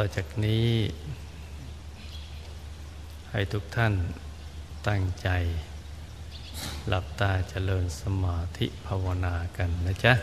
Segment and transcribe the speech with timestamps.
[0.00, 0.70] ต่อจากนี้
[3.30, 3.94] ให้ทุกท่าน
[4.88, 5.28] ตั้งใจ
[6.88, 10.14] หลับตาเจริญสมาธิภาวนากันนะจ๊ะ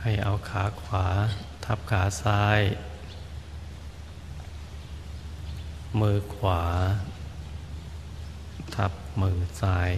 [0.00, 1.06] ให้เอาขาขวา
[1.64, 2.60] ทับขาซ้าย
[6.00, 6.62] มือขวา
[8.74, 9.90] ทับมือซ้าย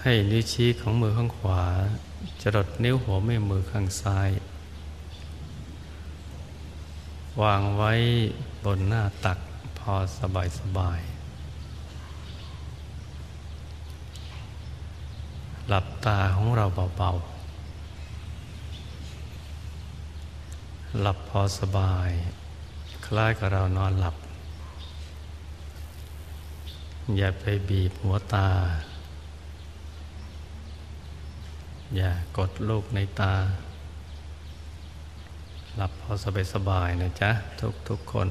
[0.00, 1.64] ให้นิ้วชี้ของมือข้างขวา
[2.42, 4.30] จรดนิ้วหัวแม่มือข้างซ้าย
[7.42, 7.92] วางไว้
[8.64, 9.38] บนหน้าตัก
[9.78, 11.00] พอสบายสบาย
[15.68, 16.64] หลับตาของเรา
[16.96, 17.34] เบาๆ
[21.00, 22.10] หลับพอสบาย
[23.06, 24.16] คล้ายกับเรานอนหลับ
[27.16, 28.48] อย่าไปบีบหัวตา
[31.96, 33.34] อย่ากดลูกในตา
[35.76, 38.28] หลับพอสบายสบายนะจ๊ะ ทุกทุกคน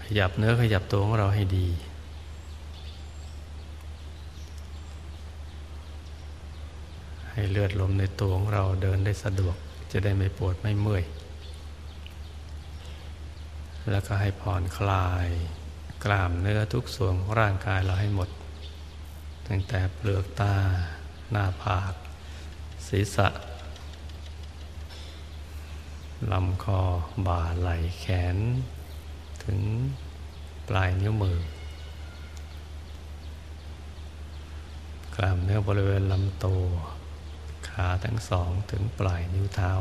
[0.00, 1.68] ขยับเนื้อขยับตัวของเราให้ดี
[7.30, 9.56] ให้เลือดลมในตัวของเราเดินได้สะดวก
[9.92, 11.04] จะได้ไม่ปวดไม่เมื่อย
[13.90, 15.28] แล้วก็ให้ผ่อนคลาย
[16.04, 18.28] กล้ามเนื้อทุกส่วนของร่างกายเราให้หมด
[19.48, 20.54] ตั้งแต่เปลือกตา
[21.30, 21.92] หน้าผาก
[22.90, 23.28] ศีรษะ
[26.32, 26.80] ลำคอ
[27.26, 28.36] บ่าไหล่แขน
[29.44, 29.60] ถึง
[30.68, 31.38] ปลายนิ้วมือ
[35.14, 36.62] กล้ามเนื้อบริเวณลำตัว
[37.68, 39.72] ขาทั้งสองถึงปลายนิ้วเท้า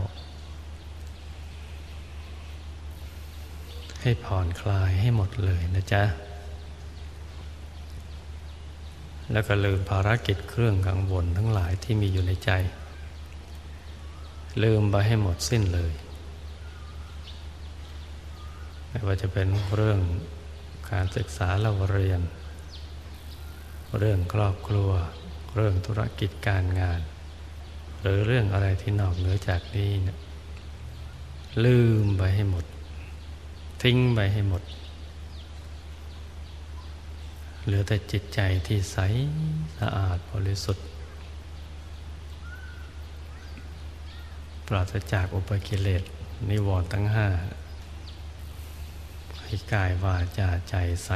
[4.02, 6.04] ให้ผ่อนคลายให้หมดเลยนะจ๊ะ
[9.32, 12.52] แล้วก็ลืมภารกิจเครื่องกังวลทั้งหลายที่มีอยู่ในใจ
[14.64, 15.94] ลืมไปให้หมดสิ้นเลย
[18.90, 20.00] ไม่ว่าจะเป็นเรื่อง
[20.92, 22.22] การศึกษาเราเรียน
[23.98, 24.92] เรื่องครอบครัว
[25.56, 27.02] เรื่องธุรกิจการงาน
[28.02, 30.20] หรือเรื่องอะไรที่นอกเหนือจากนี้เนะ
[31.66, 32.66] ลืมไปให้หมด
[33.84, 34.64] ทิ้งไปให้หมด
[37.64, 38.98] เหลือแต่จิตใจที่ใส
[39.78, 40.89] สะอาดบริสุทธิ์
[44.70, 46.04] ปราศจากอุปกิเลส
[46.50, 47.28] นิวรณ์ทั้งห้า
[49.42, 50.76] ให้กายวาจาใจ
[51.06, 51.10] ใส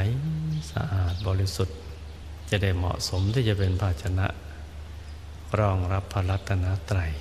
[0.71, 1.77] สะอาดบริสุทธิ์
[2.49, 4.27] จะได้เหมาะสมที่จะเป็นภาชนะ
[5.59, 7.11] รองรับพระรัตนตรัย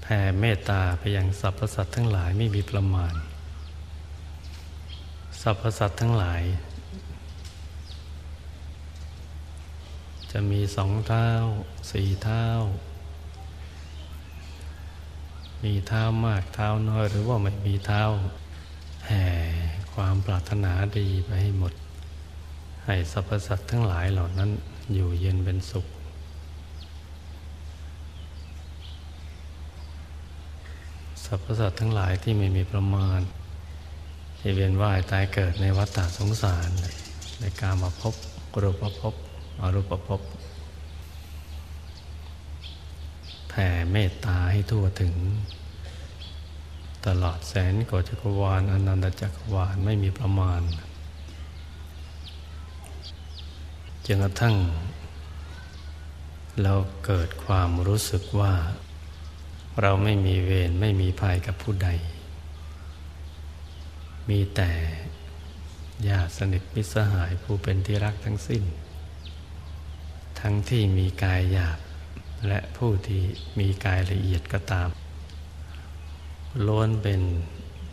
[0.00, 3.14] แผ่เมตตาไปยังสรรพสัตว์ทั้งหลายไม่มีประมาณ
[5.42, 6.42] สรรพสัตว์ทั้งหลาย
[10.32, 11.28] จะมีสองเท้า
[11.90, 12.44] สี่เท้า
[15.64, 18.02] มีเท้ามากเท้าน้อยหรือว่าไม่มีเท้า
[19.06, 19.24] แห่
[19.94, 21.72] ความปรารถนาดีไปให้หมด
[22.84, 24.50] ให้สรรพสัตว์ทั้งหลายเหล่านั้น
[24.94, 25.86] อยู่เย็นเป็นสุข
[31.24, 33.20] สรรพสัตว์ทั้งหลายที่ไม่มีประมาณ
[34.38, 36.68] ที่เวียนว่ายตายเกิดในวัฏฏะสงสาร
[37.40, 38.14] ในการมาพบ
[38.54, 39.14] กรูปภพ
[39.60, 40.20] อรูปภพ
[43.50, 45.14] แผ่เมตตาให้ทั่วถึง
[47.06, 50.60] ตลอดแสนกว่าจักรวาลอนันตจักรวาลไม่มีประมาณ
[54.06, 54.56] จนกระทั่ง
[56.62, 56.74] เรา
[57.04, 58.54] เกิดความรู้สึกว่า
[59.80, 61.88] เราไม่มีเวรไม่มีภัยกับผู้ใด
[64.28, 64.70] มีแต่
[66.08, 68.62] ญาติสนิทมิตรสหายผู้เป็นที่รักทั้งสิ้น
[70.40, 71.78] ทั้งที่มีกายหยาบ
[72.48, 73.22] และผู้ที่
[73.58, 74.88] มีกายละเอียดก็ตาม
[76.66, 77.20] ล้วนเป็น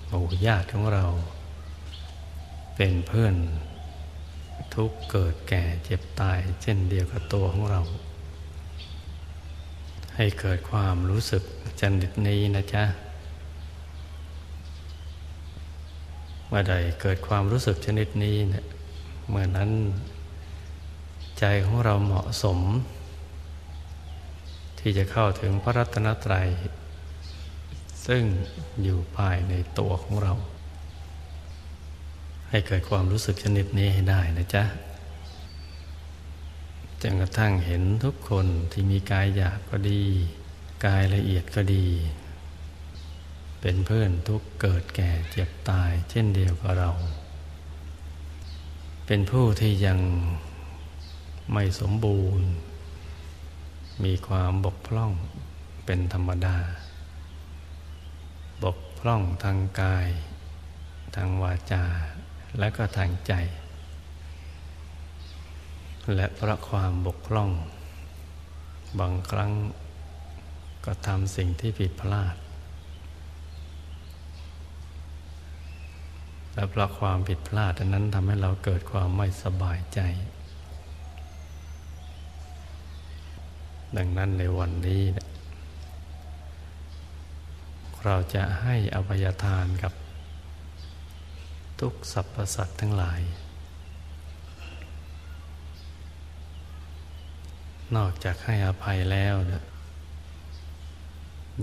[0.09, 1.05] หมู่ญาติของเรา
[2.75, 3.35] เป็นเพื่อน
[4.75, 7.81] ทุกเกิดแก่เจ็บตายเช่นเดียวกับตัวของเรา
[10.15, 11.43] ให้เกิดความรู้สึก
[11.81, 12.83] จนิดนี้นะจ๊ะ
[16.47, 18.65] เมื่อใดเกิดความรู้สึกชนิดนี้เนะี่ย
[19.29, 19.71] เมื่อนั้น
[21.39, 22.59] ใจของเราเหมาะสม
[24.89, 26.47] ที่จะเข้าถึงพระรัตนตรัย
[28.07, 28.23] ซึ่ง
[28.83, 30.33] อยู่ภายในตัวของเรา
[32.49, 34.63] ให้เกิดความรู้สึกชนิดนี้ให้ได้นะจ๊ะ
[37.01, 40.03] จนกระทั่งเห็นทุกคนที่มีกายหยาบก็ดี
[40.85, 41.87] กายละเอียดก็ดี
[43.61, 46.91] เป็นเพื่อนทุกเกิดแก่เจ็บตาย เช่นเดียวกับเรา
[49.05, 49.99] เป็นผู้ที่ยัง
[51.53, 52.49] ไม่สมบูรณ์
[54.03, 55.11] มีความบกพร่อง
[55.85, 56.57] เป็นธรรมดา
[58.63, 60.07] บกพร่องทางกาย
[61.15, 61.83] ทางวาจา
[62.59, 63.33] และก็ทางใจ
[66.15, 67.49] และเพราะความบกพร่อง
[68.99, 69.51] บางครั้ง
[70.85, 72.35] ก็ทำสิ่งที่ผิดพลาด
[76.53, 80.01] และเพราะความผิดพลาดนั้นทำให้เราเกิดความไม่สบายใจ
[83.95, 85.03] ดังนั้นในวันนี้
[88.05, 89.93] เราจะให้อภัยทานกับ
[91.79, 93.21] ทุกสรรพสัตว์ทั้งหลาย
[97.95, 99.63] นอกจากให้อภัยแล้วย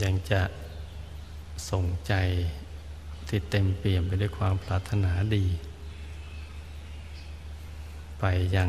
[0.03, 0.43] ยังจะ
[1.71, 2.15] ส่งใจ
[3.29, 5.47] ที่เต็มเปี่ยมไปด้วยความปรารถนาดี
[8.21, 8.25] ไป
[8.57, 8.69] ยัง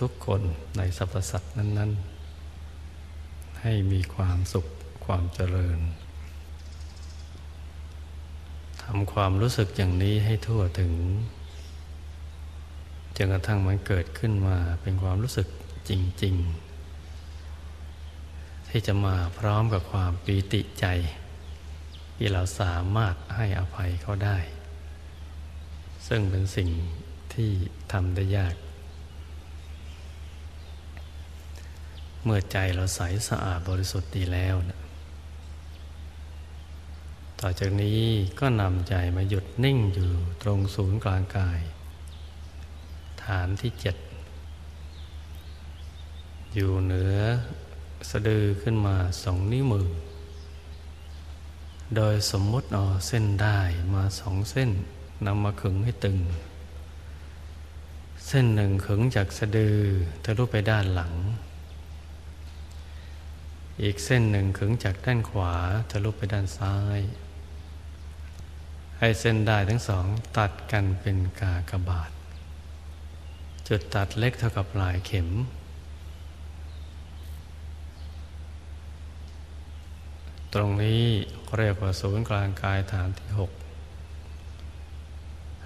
[0.00, 0.42] ทุกๆคน
[0.76, 2.13] ในสรรพสัตว์นั้น ๆ
[3.66, 4.66] ให้มีความสุข
[5.06, 5.78] ความเจริญ
[8.82, 10.92] ทำความรู้สึกอย่างนี้ให้ทั่วถึง
[13.16, 15.48] จนกระทั่งมันเกิดขึ้นมาเป็นความรู้สึก
[15.88, 15.90] จ
[16.22, 16.34] ริง
[17.12, 20.86] ๆ ที่จะมาพร้อมกับความปีติใจ
[22.16, 24.38] ที่เราสามารถให้อภัยเขาได้
[26.08, 26.70] ซึ่งเป็นสิ่ง
[27.34, 27.50] ที่
[27.92, 28.54] ทำได้ยาก
[32.24, 34.80] เมื่อใจเราใสสะอาดบริสุทธิ์ดีแล้วนะ
[37.40, 38.00] ต่อจากนี้
[38.40, 40.10] ก็นำใจมาหยุดนิ่งอยู่
[40.42, 41.60] ตรงศูนย์กลางกาย
[43.22, 43.96] ฐานที่เจ็ด
[46.54, 47.16] อยู่เหนือ
[48.10, 49.88] สะดือขึ้นมาสองนิ้วมือ
[51.96, 53.58] โดยสมมติเอาเส้นได้
[53.94, 54.70] มาสองเส้น
[55.26, 56.18] นำมาขึงให้ตึง
[58.26, 59.76] เส้นหนึ่งขึงจากสะดือ
[60.24, 61.12] ทะลุไปด้านหลัง
[63.82, 65.54] อีกเส้นหนึ่งขึงจากด้านขวา
[65.90, 67.00] ทะลุไปด้านซ้าย
[68.98, 70.06] ให้เส้นได้ทั้งสอง
[70.38, 72.10] ตัดกันเป็นกากบาท
[73.68, 75.28] จุดตัดเล็กเท่ากับลายเข็ม
[80.54, 81.02] ตรงนี้
[81.56, 83.52] เรียกว่าศูนย์กลางกายฐานที่หก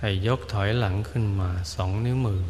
[0.00, 2.42] ให้ยกถอยหลังขึ้นมาสองนิ้วมือ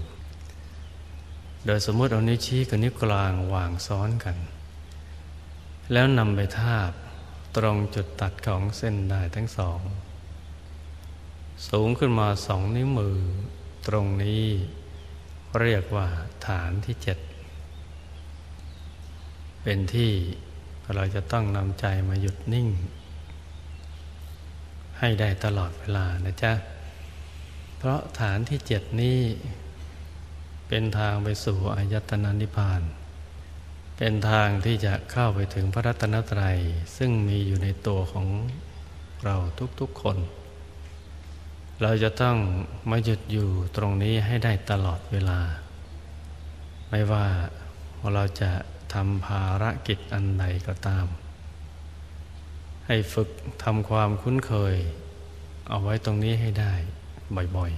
[1.66, 4.36] โดยสมมติเอานิ้วชี้กับนิ้วกลางวางซ้อนกัน
[5.92, 6.90] แล้วนำไปทาบ
[7.56, 9.80] ตรงจุดตัดของเส้นได้ทั้งสอง
[11.68, 13.18] สูงขึ้นมาสองนิ้วมือ
[13.86, 14.44] ตรงนี้
[15.60, 16.08] เรียกว่า
[16.46, 17.18] ฐานที่เจ็ด
[19.62, 20.12] เป็นที่
[20.94, 22.68] เราจะต้องนำใจมาหยุดนิ่ง
[24.98, 26.52] ให้ได้ตลอดเวลานะจ๊ะ
[27.78, 29.20] เพราะฐานที่เจ็ดนี้
[30.68, 32.82] เป็นทางไปสู่อายตนะนิพพาน
[34.00, 36.58] เป็นทางที่จะเข้าไปถึงพระรัตนตรัย
[36.96, 38.26] ซึ่งมีอยู่ในตัวของ
[39.24, 39.36] เรา
[39.80, 40.16] ทุกๆคน
[41.82, 42.36] เราจะต้อง
[42.90, 45.40] มาหยุดอยู่ตรงนี้ให้ได้ตลอดเวลา
[46.90, 47.26] ไม่ว่า
[48.14, 48.50] เราจะ
[48.94, 51.06] ทำภารกิจอันใดก็ตาม
[52.86, 53.28] ให้ฝึก
[53.64, 54.76] ทำความคุ้นเคย
[55.68, 56.74] เอาไว้ตรงนี้ให้ได้
[57.56, 57.72] บ่อย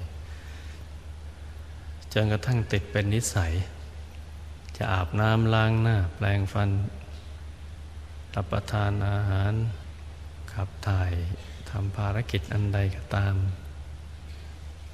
[1.22, 3.52] ๆจนกระทั่งติดเป็นนิสัย
[4.82, 6.70] จะอาบน้ำล้างหน้า แปลงฟัน
[8.34, 9.52] รับประทานอาหาร
[10.52, 11.12] ขับถ่าย
[11.70, 13.34] ทำภารกิจอันใดก็ตาม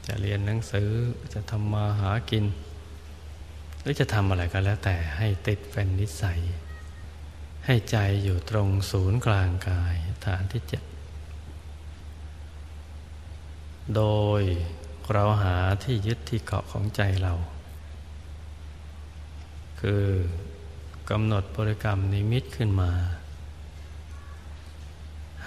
[0.07, 0.91] จะเรียนหนังสือ
[1.35, 2.45] จะทำมาหากิน
[3.85, 6.41] รือจะทำอะไรก็แล้วแต่ให้ติดเป็นนิสัย
[7.67, 10.83] ให้ใจอยู่ตรงศูนย์กลางกายฐานที่เจ็ด
[13.97, 14.03] โด
[14.41, 14.43] ย
[15.13, 17.35] เราหาที่ยึดที่เกาะของใจเรา
[19.91, 20.09] คือ
[21.11, 22.91] กำหนดบริกรรมนิมิตขึ้นมา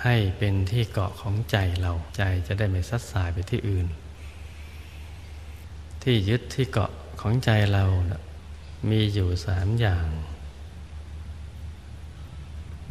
[0.04, 3.88] ให้เป็นที่เกาะของใจเราใจจะได้ไม่ซัดสายไปที่อื่น
[6.04, 6.92] ที่ยึดที่เกาะ
[7.22, 8.22] ของใจเรานะ
[8.90, 10.08] มีอยู่สามอย่าง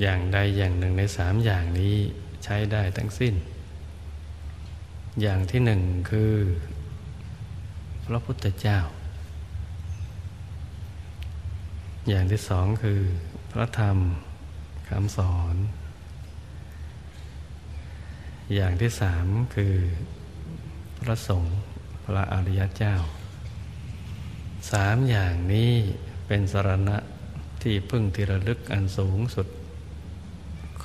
[0.01, 1.95] อย่างใดอย่างหนึ่งในสามอย่างนี้
[2.45, 3.35] ใช้ได้ทั้งสิ้น
[5.21, 6.33] อย่างที่หนึ่งคือ
[8.05, 8.81] พระพุทธเจ้า
[12.09, 13.01] อย่างที่สองคือ
[13.53, 13.99] พระธรรม
[14.89, 15.57] คำสอน
[18.55, 19.75] อย่างที่สามคือ
[21.01, 21.59] พระสงฆ์
[22.05, 22.97] พระอริยเจ้า
[24.73, 25.73] สามอย่างนี้
[26.27, 26.97] เป็นสรณะ
[27.63, 29.47] ที่พึ่งที่ระลึกอันสูงสุด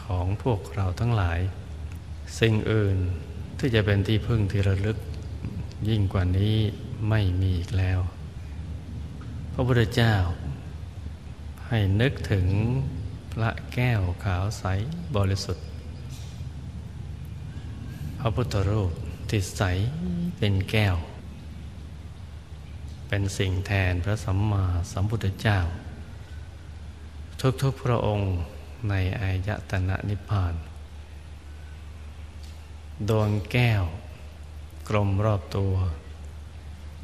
[0.01, 1.39] ของพวกเราทั้งหลาย
[2.39, 2.97] สิ่งอื่น
[3.59, 4.97] ที่จะเป็นที่พึ่งที่ระลึก
[5.89, 6.57] ยิ่งกว่านี้
[7.09, 7.99] ไม่มีอีกแล้ว
[9.53, 10.15] พระพุทธเจ้า
[11.75, 12.47] ให้นึกถึง
[13.33, 14.65] พระแก้วขาวใส
[15.15, 15.65] บริสุทธิ์
[18.19, 18.91] พระพุทธรูป
[19.29, 19.63] ที่ใส
[20.37, 20.95] เป็นแก้ว
[23.07, 25.59] เป็นสิ่งแทนพระสัมมาสัมพุทธเจ้า
[27.61, 28.31] ทุกๆพระองค์
[28.89, 30.53] ในอายตนะนิพพาน
[33.09, 33.83] ดวงแก้ว
[34.89, 35.73] กลมรอบตัว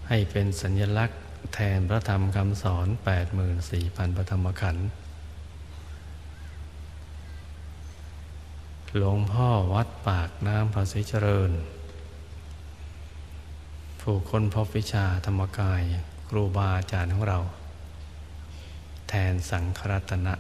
[0.07, 1.19] ให้เป็นสัญลักษณ์
[1.53, 2.87] แทนพระธรรมคำสอน
[3.51, 4.87] 84,000พระธรรมขันธ์
[8.97, 11.51] หลวงพ่อวัดปากน้ำภาษีเจริญ
[14.01, 15.81] ผู้คนพบวิชาธรรมกาย
[16.29, 17.39] ครูบาอาจารย์ของเรา
[19.09, 20.33] แทนสังครัตนะ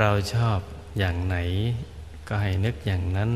[0.00, 0.58] เราชอบ
[0.98, 1.36] อย่างไหน
[2.28, 3.30] ก็ให้นึกอย่างนั้น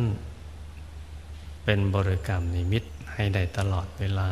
[1.68, 4.30] เป็นบริกรรมนิมิตให้ได้ตลอดเวลา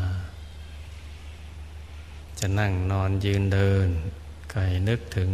[2.38, 3.88] จะนั่งนอนยืนเดิน
[4.50, 5.30] ก็ให้นึกถึง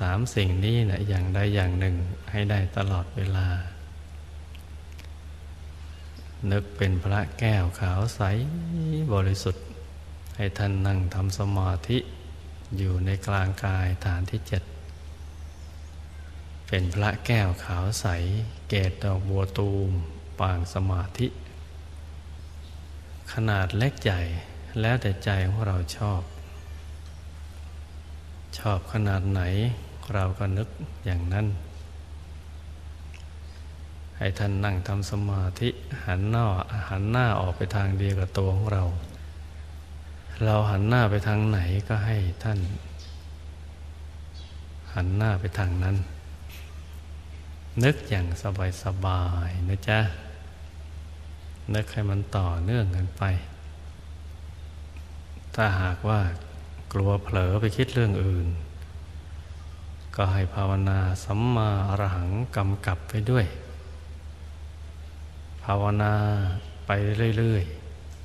[0.00, 1.96] สามสิ่งนี้นะอย่างใดอย่างหนึ่ง
[2.30, 3.46] ให้ได้ตลอดเวลา
[6.50, 8.20] นึกเป็นพระแก้วขาวใส
[9.14, 9.64] บริสุทธิ์
[10.36, 11.98] ให้ท่านนั่งทำสมาธิ
[12.76, 14.62] อยู่ในกลางกายฐานที่เจ็ด
[16.68, 18.06] เป็นพระแก้วขาวใส
[18.68, 19.90] เกตดอกบัวตูม
[20.40, 21.26] ปางสมาธิ
[23.32, 24.20] ขนาดเล็กใหญ่
[24.80, 26.22] แล้วแต่ใจของเราชอบ
[28.58, 29.42] ชอบขนาดไหน
[30.14, 30.68] เราก็นึก
[31.06, 31.46] อย่างนั้น
[34.16, 35.68] ให้ท่านนั่งทำสมาธิ
[36.06, 36.44] หันหน้า
[36.88, 38.84] หันหน้าออกไปทางเดียวกับตัวของเรา
[40.44, 42.58] เราหันหน้าไปทางไหนก็ให้ท่าน
[44.94, 45.96] หันหน้าไปทางนั้น
[47.84, 50.00] นึกอย่างสบายสบายนะจ๊ะ
[51.74, 53.22] นึกให้มันต่อเนื่องกันไป
[55.54, 56.20] ถ้าหากว่า
[56.92, 58.48] กลัวเผลอไปคิดเรื่องอื่น
[60.16, 63.46] ก็ให้ภาวนาสัมมาอรหังกำกับไปด้วย
[65.64, 66.14] ภาวนา
[66.86, 66.90] ไป
[67.38, 67.64] เรื่อย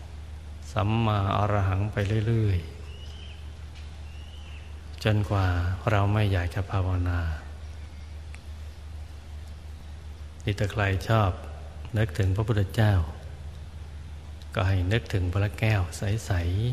[0.05, 5.45] ๆ สัมมาอรหังไปเรื่อยๆ จนกว่า
[5.91, 7.19] เราไม่อยากจะภาวนา
[10.45, 11.31] ดิตใครชอบ
[11.97, 12.93] นึกถึงพระพุทธเจ้า
[14.55, 16.31] ก็ให้นึกถึงพระแก้วใส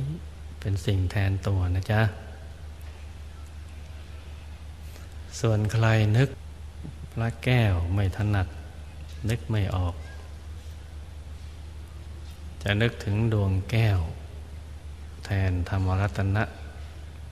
[0.09, 2.03] ๆ เป็นสิ่งแทนตัวนะจ๊ะ
[5.41, 5.87] ส่วนใคร
[6.17, 6.29] นึก
[7.13, 8.47] พระแก้วไม่ถนัด
[9.29, 9.95] นึกไม่ออก
[12.63, 13.99] จะนึกถึงดวงแก้ว
[15.25, 16.45] แทนธรรมรัตนะ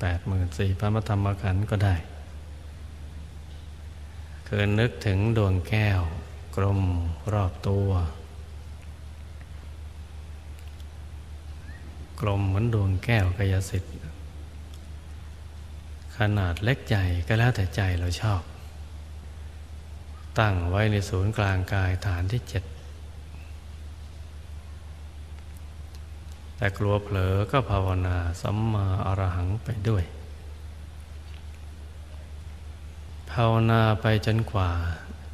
[0.00, 1.96] แปดหมื่นสี่พระธรรมขันธ์ก็ได้
[4.46, 6.00] คือนึกถึงดวงแก้ว
[6.60, 6.82] กลม
[7.32, 7.88] รอบตัว
[12.20, 13.94] กลมเหมือนดวงแก้วกายสิทธิ์
[16.18, 18.42] ขนาดเล็กใหญ่ก็แล้วแต่ใจเราชอบ
[20.38, 22.64] ตั้งไว้ในศูนย์กลางกายฐานที่เจ็ด
[26.56, 30.04] แต่กลัวเผลอก็ภาวนาสัมมาอรหังไปด้วย
[33.30, 34.70] ภาวนาไปจนกว่า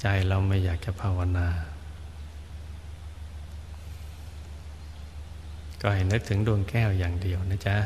[0.06, 1.48] ใจเราไม่อยากจะภาวนา
[5.80, 7.76] ก็ให้นึกถึงดวงแก้วอย่างเดียวนะจ๊ะ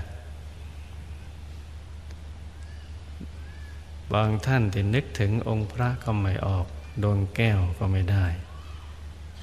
[4.14, 6.66] บางท่านที่นึกถึงองค์พระก็ไม่ออก
[7.02, 8.26] ดวงแก้วก็ไม่ได้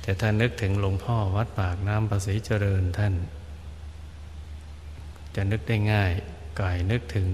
[0.02, 3.14] แต่ถ้านึกถึงหลวงพ่อวัดปากน้ำประสีเจริญท่าน
[5.36, 6.12] จะนึกได้ง่าย
[6.60, 7.28] กายนึกถึง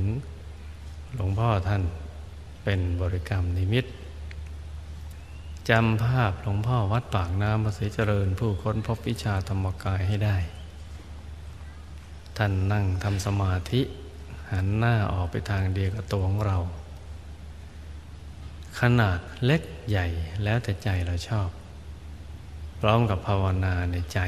[1.15, 1.83] หลวงพ่อท่าน
[2.63, 3.87] เป็นบริกรรมนิมิต
[5.69, 10.37] จำภาพหลวงพ่อวัดปากน้ำประสีเจริญ ผู้ค้นพบวิชาธรรมกายให้ได้
[12.37, 13.81] ท่านนั่งทำสมาธิ
[14.51, 16.57] หันหน้าออกไปทางเดียวกับตัวของเรา
[18.79, 20.07] ขนาดเล็กใหญ่
[20.43, 21.49] แล้วแต่ใจเราชอบ
[22.79, 24.19] พร้อมกับภาวนาในใจ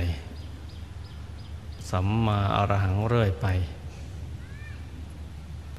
[1.90, 3.48] สัมมาอรหังเรื่อยไป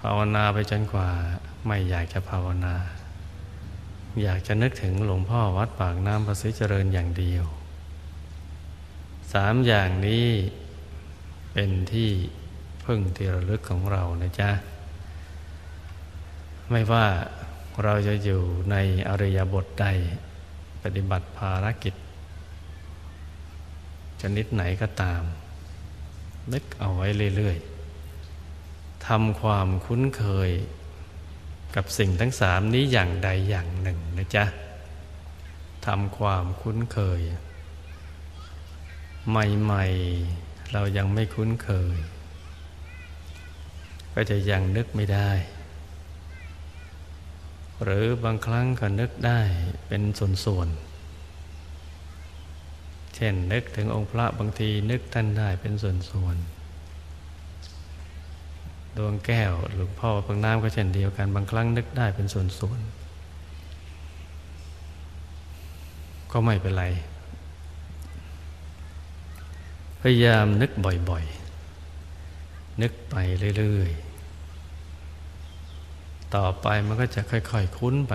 [0.01, 1.09] ภาวนาไปจนกว่า
[1.67, 2.75] ไม่อยากจะภาวนา
[4.23, 7.45] อยากจะนึกถึงหลวงพ่อวัดปากน้ำประสิเจริญอย่างเดียว
[9.33, 10.29] สามอย่างนี้
[11.53, 12.11] เป็นที่
[12.85, 14.51] พึ่งที่ระลึกของเรานะจ๊ะ
[16.71, 17.07] ไม่ว่า
[17.85, 18.77] เราจะอยู่ใน
[19.09, 19.87] อริยบทใด
[20.83, 21.95] ปฏิบัติภารกิจ
[24.21, 25.23] ชนิดไหนก็ตาม
[26.53, 27.07] นึกเอาไว้
[27.37, 27.57] เรื่อย
[28.33, 30.51] ๆทำความคุ้นเคย
[31.75, 34.45] กับสิ่งทั้งสามนี้อย่างใดอย่างหนึ่งนะจ๊ะ
[35.87, 37.21] ทำความคุ้นเคย
[39.31, 39.87] ใหม่
[40.31, 41.97] ๆ เรายังไม่คุ้นเคย
[44.15, 45.31] ก็จะยังนึกไม่ได้
[47.83, 49.41] หรือบางครั้งก็นึกได้
[49.89, 50.95] เป็นส่วนๆ
[53.15, 56.64] เช่นนึกถึงองค์พระบางทีนึกท่านได้เป็นส่วนๆ
[58.97, 62.91] ดวงแก้วหลวงพ่อพังน้ำก็เช่นเดียวกันบางครั้งนึกได้เป็นส่วนๆ
[66.33, 66.85] ก็ไม่เป็นไร
[70.01, 70.71] พยายามนึก
[71.11, 73.15] บ่อยๆ นึกไป
[73.59, 78.15] เรื่อยๆ ต่อไปมันก็จะค่อยๆคุ้นไป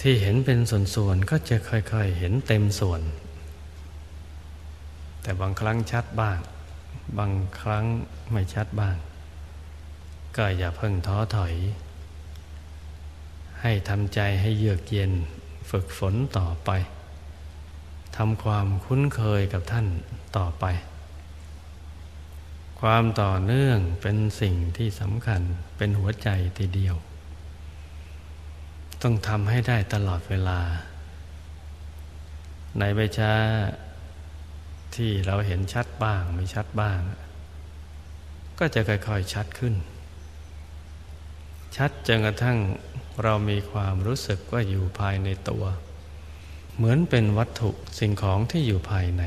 [0.00, 3.00] ที่เห็นเป็นส่วนๆ ก็จะค่อยๆ เห็นเต็มส่วน
[5.22, 6.38] แต่บางครั้งชัดบ้าง
[7.18, 7.84] บางครั้ง
[8.32, 8.96] ไม่ชัดบ้าง
[10.36, 11.54] ก็อย่าเพิ่งท้อถอย
[13.60, 15.12] ให้ทำใจให้เยือกเย็น
[15.70, 16.70] ฝึกฝนต่อไป
[18.16, 19.86] ทำความคุ้นเคยกับท่าน
[20.36, 20.64] ต่อไป
[22.80, 25.40] ความต่อเนื่องเป็นสิ่งที่สำคัญ
[25.76, 26.96] เป็นหัวใจทีเดียว
[29.02, 30.60] ต้องทำให้ได้ตลอดเวลา
[32.78, 33.32] ในใบช้า
[34.96, 37.00] ที่เราเห็นชัดบ้างไม่ชัดบ้าง
[38.58, 39.74] ก็จะค่อยๆชัดขึ้น
[41.76, 42.58] ชัดจนกระทั่ง
[43.22, 45.64] เรามีความรู้สึกว่าอยู่ภายในตัว
[46.76, 49.22] เหมือนเป็นวัตถุสิ่งของที่อยู่ภายใน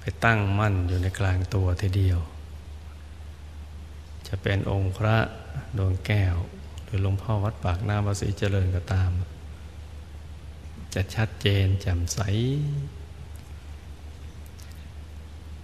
[0.00, 2.18] ไปตั้งมั่นอยู่ในกลางตัวทีเดียว
[4.26, 5.16] จะเป็นองค์พระ
[5.78, 6.36] ดวงแก้ว
[6.84, 9.10] หรือหลวงพ่อวัดปากน้ำภาษีเจริญก็ตาม
[10.94, 12.18] จะชัดเจนแจ่มใส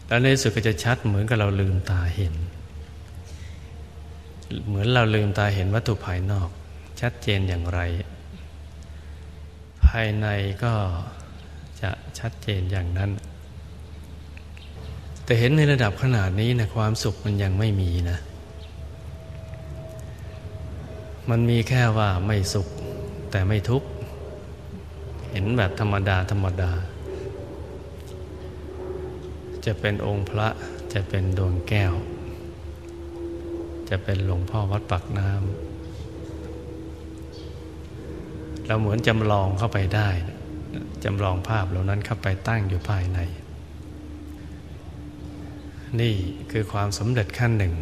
[0.08, 2.34] แล้วในสุดก็จะชัดเหมือนกับเราลืมตาเห็น
[4.66, 6.48] เหมือนเราลืมตาเห็นวัตถุภายนอก
[7.00, 7.80] ชัดเจนอย่างไร
[9.86, 10.26] ภายใน
[10.64, 10.72] ก็
[11.82, 13.10] จะชัดเจนอย่างนั้น
[15.24, 18.18] แต่เห็นในระดับขนาดนี้นะความสุขมันยังไม่มีนะ
[21.30, 22.68] มันมีแค่ว่าไม่สุข
[23.30, 23.88] แต่ไม่ทุกข์
[25.30, 26.70] เห็นแบบธรรมดาธรรมดา
[29.68, 30.48] จะเป็นองค์พระ
[30.94, 31.92] จะเป็นดวงแก้ว
[33.90, 35.38] จะเป็นหลวงพ่อวัดปักน้ำ
[38.66, 40.08] เราเหมือนจำลองเข้าไปได้
[41.04, 43.18] จำลองภาพเหล่านั้นเข้าไปตั้งอยู่ภายใน
[46.00, 46.14] นี่
[46.50, 47.74] คือความสำเร็จขั้นหนึ่ง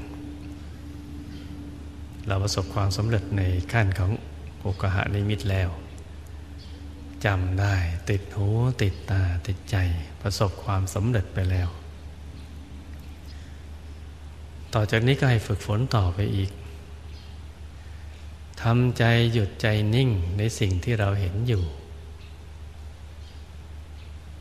[2.27, 4.11] เราประสบความสำเร็จในขั้นของ
[4.61, 5.69] โอกหะนิมิตแล้ว
[7.25, 7.75] จำได้
[8.11, 8.49] ติดหู
[8.83, 9.77] ติดตาติดใจ
[10.21, 11.69] ประสบความสำเร็จไปแล้ว
[14.75, 16.51] ต่อจากนี้ก็ให้ฝึกฝนต่อไปอีก
[18.63, 21.65] ทำใจหยุดใจนิ่งในสิ่งที่เราเห็นอยู่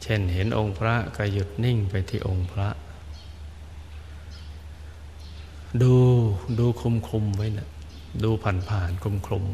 [0.01, 2.69] เช่นเห็นองค์พระก็หยุดนิ่งไปที่องค์พระ
[5.81, 5.93] ดู
[6.59, 7.69] ดูคุมคุมไว้นะ
[8.23, 9.45] ดูผ่านผ่านคุมคลุม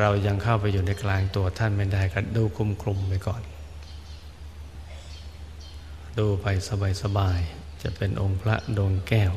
[0.00, 3.42] เรายังเข้าไปอยู่ในกลางตัวท่านไม่ได้ก็ดูคุมคลุมไปก่อน
[6.18, 7.38] ดูไปสบายสบาย
[7.82, 9.32] จะเป็นองค์พระดวงแก้ว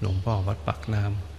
[0.00, 1.36] หลวงพ่อวัดปักน้ำ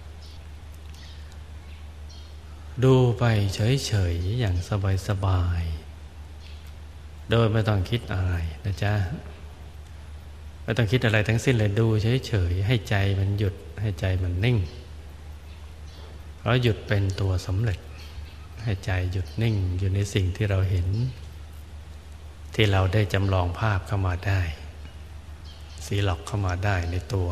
[2.84, 3.24] ดูไป
[3.54, 5.62] เฉยๆอย่างสบายสบาย
[7.30, 8.94] โดยไม่ต้องคิดอะไรนะจ๊ะ
[10.64, 11.86] ไม่ต้องคิดอะไรทั้งสิ้นเลยดู
[12.26, 14.58] เฉยๆให้ใจมันหยุดให้ใจมันนิ่ง
[16.38, 17.78] เพราะหยุดเป็นตัวสำเร็จ
[18.62, 20.88] ให้ใจหยุดนิ่งอยู่ในสิ่งที่เราเห็น
[22.54, 24.40] ที่เราได้จำลองภาพเข้ามาได้
[25.86, 27.28] สีหลอกเข้ามาได้ในตัว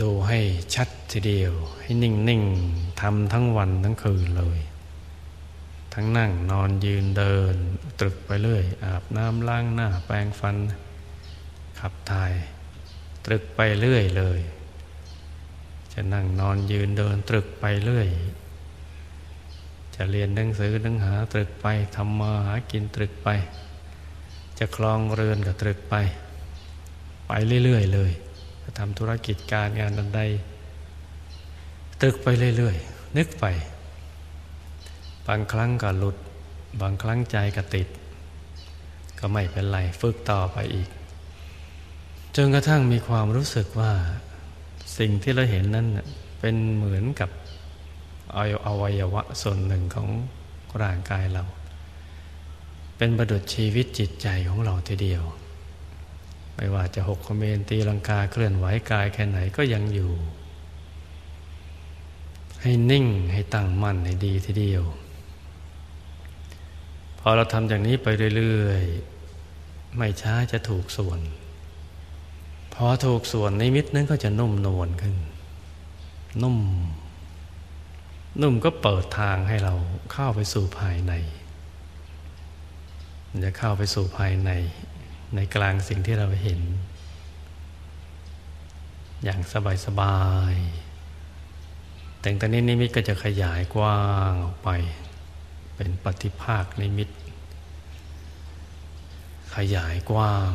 [0.00, 0.40] ดูให้
[0.74, 4.58] ชัดทีเดียว ให้นิ่งๆทำทั้งวันทั้งคืนเลย
[5.94, 7.54] ทั้งนั่งนอนยืนเดิน
[8.00, 10.56] ตรึกไปเรื่อย อาบน้ำล้างหน้า แปรงฟัน
[11.78, 12.32] ขับถ่าย
[13.24, 14.40] ตรึกไปเรื่อยเลย
[15.92, 18.08] จะนั่งนอนยืนเดินตรึกไปเรื่อย
[20.00, 23.28] จะเรียนหนังสือหนังหาตรึกไปทำมาหากินตรึกไป
[24.58, 25.94] จะคลองเรือนก็ตรึกไป
[27.26, 27.32] ไป
[27.64, 28.10] เรื่อยๆเลย
[28.62, 30.20] จะทำธุรกิจการงานใด
[32.00, 33.44] ตรึกไปเรื่อยๆ นึกไป
[35.26, 36.16] บางครั้งก็หลุด
[36.80, 37.88] บางครั้งใจก็ติด
[39.18, 40.88] ก็ไม่เป็นไรฝึกต่อไปอีก
[42.36, 43.92] จนกระทั่งมีความรู้สึกว่า
[44.98, 45.86] สิ่งที่เราเห็นนั้น
[46.40, 47.30] เป็นเหมือนกับ
[48.66, 50.08] อวัยวะส่วนหนึ่งของ
[50.82, 51.44] ร่างกายเรา
[52.96, 55.22] เป็นประดุจชีวิตจิตใจของเราทีเดียว
[56.54, 60.12] ไม่ว่าจะหกคอมเมนตีลังกาเคลื่อนไหวกายแค่ไหนก็ยังอยู่
[62.62, 64.84] ให้นิ่งให้ตั้งมั่นให้ดีทีเดียว
[67.18, 71.20] พอเราทำอย่างนี้ไปเรื่อยๆ ไม่ช้าจะถูกส่วน
[72.74, 75.16] พอถูกส่วนนิมิตนั้นก็จะนุ่มนวลขึ้น
[76.42, 76.56] นุ่ม
[78.40, 79.74] นุ่มก็เปิดทางให้เรา
[80.12, 81.12] เข้าไปสู่ภายใน
[83.30, 84.50] มันจะเข้าไปสู่ภายใน
[85.34, 86.60] ในกลางสิ่งที่เราเห็น
[89.24, 90.20] อย่างสบายสบา
[90.52, 90.54] ย
[92.20, 94.68] แต่ตอนนี้นิมิตก็จะขยายกว้างออกไป
[95.76, 97.08] เป็นปฏิภาคนิมิต
[99.56, 100.52] ขยายกว้าง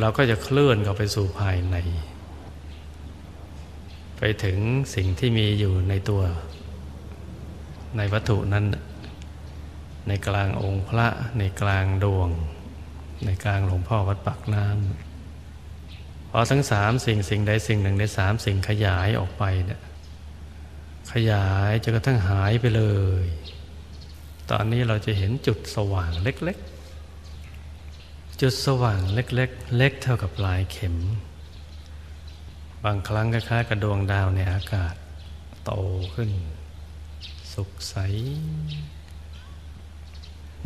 [0.00, 1.76] เราก็จะเคลื่อนเข้าไปสู่ภายใน
[4.18, 4.58] ไปถึง
[4.94, 6.22] สิ่งที่มีอยู่ในตัว
[7.96, 8.64] ในวัตถุนั้น
[10.08, 12.30] ในกลางองค์พระในกลางดวง
[13.24, 19.80] ในกลางหลวงพ่อวัดปักน้ำพอทั้งสามสิ่งสิ่งใดสิ่งหนึ่งในสามสิ่งขยายออกไปเนี่ย
[21.12, 22.84] ขยายจนกระทั่งหายไปเล
[23.22, 23.24] ย
[24.50, 30.96] ตอนนี้เราจะเห็นจุดสว่างเล็กๆ จุดสว่างเล็กๆ เล็กเท่ากับลายเข็ม
[32.84, 34.94] บางครั้งคล้ายๆกับดวงดาวในอากาศ
[35.64, 35.72] โต
[36.14, 36.30] ขึ้น
[37.52, 37.94] สุขใส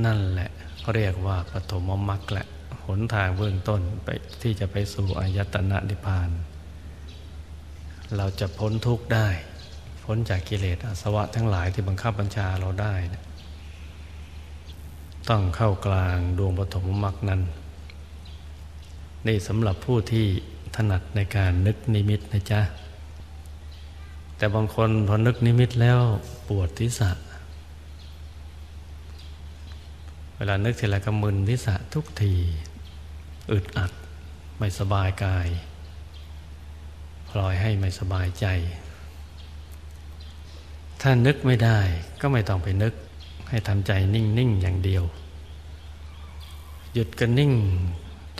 [0.04, 0.50] นั่นแหละ
[0.94, 2.46] เรียกว่าปฐมมรรคแหละ
[2.86, 4.08] หนทางเบื้องต้นไป
[4.42, 6.30] ที่จะไปสู่อายตนะนิพพาน
[8.16, 9.28] เราจะพ้นทุกข์ได้
[10.04, 13.22] พ้นจากกิเลสอาสวะทั้งหลายที่บังคับบัญชาเราได้นะ
[15.28, 17.42] ต้องเข้ากลางดวงปฐมมรรคนั้น
[19.26, 20.26] นี่สำหรับผู้ที่
[20.76, 22.60] ถนัดในการนึกนิมิตนะจ๊ะ
[24.36, 26.00] แต่บางคนพอนึกนิมิตแล้ว
[26.48, 27.10] ปวดทิศะ
[30.36, 32.34] เวลานึกทีไรก็มึนทิศะทุกที
[33.52, 33.92] อึดอัด
[34.58, 35.48] ไม่สบายกาย
[37.28, 38.46] พลอยให้ไม่สบายใจ
[41.00, 41.80] ถ้านึกไม่ได้
[42.20, 42.94] ก็ไม่ต้องไปนึก
[43.48, 45.04] ให้ทำใจนิ่ง ๆ อย่างเดียว
[46.92, 47.52] หยุดกันนิ่ง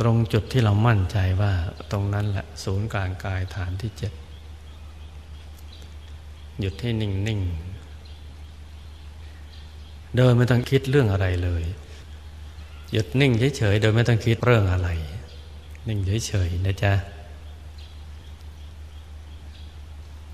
[0.00, 1.52] ตรงจุดที่เรามั่นใจว่า
[1.90, 4.12] ตรงนั้นแหละศูนย์กลางกายฐานที่เจ็ด
[6.61, 7.40] หยุดให้นิ่งนิ่ง
[10.16, 11.64] โดยไม่ต้องคิดเรื่องอะไรเลย
[12.92, 14.88] หยุดนิ่งเฉย ๆ โดยไม่ต้องคิดเรื่องอะไร
[15.88, 16.92] นิ่งเฉย ๆ นะจ๊ะ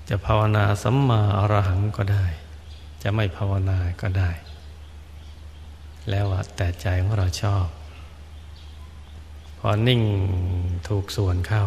[0.07, 2.25] จะภาวนาสัมมาอรหังก็ได้
[3.03, 4.31] จะไม่ภาวนาก็ได้
[6.09, 7.65] แล้วแต่ใจของเราชอบ
[9.61, 10.01] พอนิ่ง
[10.87, 11.65] ถูกส่วนเข้า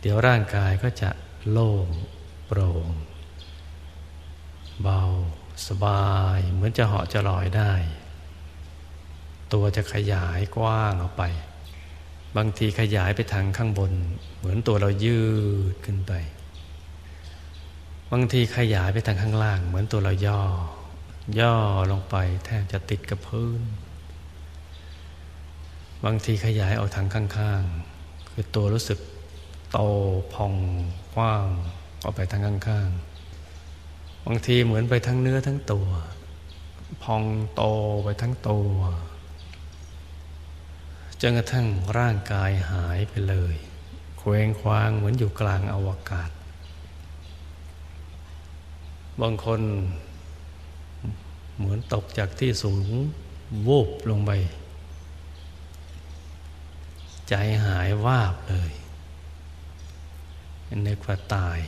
[0.00, 1.10] เดี๋ยวร่างกายก็จะ
[1.50, 1.86] โล่ง
[2.46, 2.88] โปร่ง
[4.82, 5.00] เบา
[5.66, 7.72] สบายเหมือนจะเหาะจะลอยได้
[9.52, 11.22] ตัวจะขยายกว้างออกไป
[12.36, 13.92] บางทีขยายไปทางข้างบน
[14.38, 15.20] เหมือนตัวเรายื
[15.72, 16.12] ดขึ้นไป
[18.12, 20.40] บางทีขยายไปทางข้างล่าง เหมือนตัวเราย่อ
[21.38, 21.54] ย่อ
[21.90, 23.60] ลงไปแทบจะติดกับพื้น
[26.04, 28.98] บางทีขยายออกทางข้างๆ คือตัวรู้สึก
[29.72, 29.78] โต
[30.32, 30.54] พอง
[31.14, 31.46] กว้าง
[32.02, 35.88] ออกไปทางข้างๆ บางทีเหมือนไปทั้งเนื้อทั้งตัว
[37.02, 37.22] พอง
[37.54, 37.62] โต
[38.04, 38.70] ไปทั้งตัว
[41.20, 41.66] จนกระทั่ง
[41.98, 43.54] ร่างกายหายไปเลย
[44.18, 46.30] เคว้งคว้างเหมือนอยู่กลางอวกาศ
[49.20, 49.60] บางคน
[51.58, 52.86] เหมือนตกจากที่สูง
[53.68, 54.30] วูบลงไป
[57.30, 57.34] ใจ
[57.66, 58.72] หายวาบเลย
[60.86, 61.58] นึกว่าตาย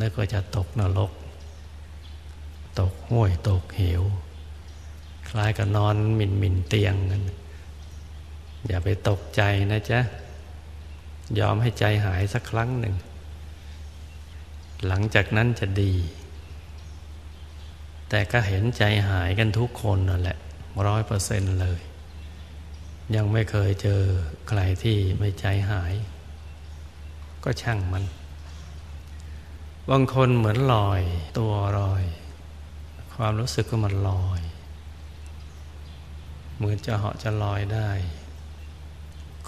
[0.00, 1.12] นึกว่าจะตกนรก
[2.80, 4.02] ตกห้วยตกเหว
[5.28, 7.22] คล้ายกับนอนมินมินเตียงกัน
[8.66, 10.00] อย่าไปตกใจนะจ๊ะ
[11.38, 12.94] ยอมให้ใจหายสักครั้งหนึ่ง
[14.86, 15.94] หลังจากนั้นจะดี
[18.08, 20.38] แต่ก็เห็นใจหายกันทุกคนนั่นแหละ
[20.86, 21.80] ร้อยเปอร์เซ็นต์เลย
[23.16, 24.02] ยังไม่เคยเจอ
[24.48, 25.94] ใครที่ไม่ใจหาย
[27.44, 28.04] ก็ช่างมัน
[29.90, 31.00] บางคนเหมือนลอย
[31.38, 32.04] ตัวลอย
[33.14, 34.40] ความรู้สึกก็มันลอย
[36.56, 37.90] เหมือนจะเหาะจะลอยได้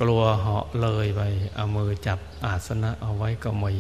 [0.00, 1.20] กลัวเหาะเลยไป
[1.54, 3.72] เอามือจับอาสนะเอาไว้ก็มี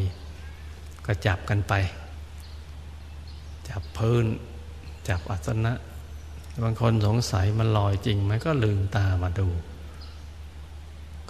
[1.06, 1.74] ก็จับกันไป
[3.68, 4.24] จับพื้น
[5.08, 5.72] จับอาสนะ
[6.62, 9.48] บางคนสงสัยมันลอยจริงไหมก็ลืมตามาดู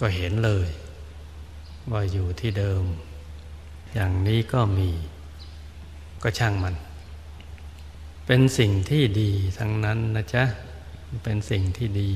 [0.03, 0.69] ก็เห็นเลย
[1.91, 2.83] ว่าอยู่ที่เดิม
[3.93, 4.89] อย่างนี้ก็มี
[6.23, 6.75] ก็ช่างมัน
[8.25, 10.43] เป็นสิ่งที่ดีทั้งนั้นนะจ๊ะ
[11.23, 12.11] เป็นสิ่งที่ดี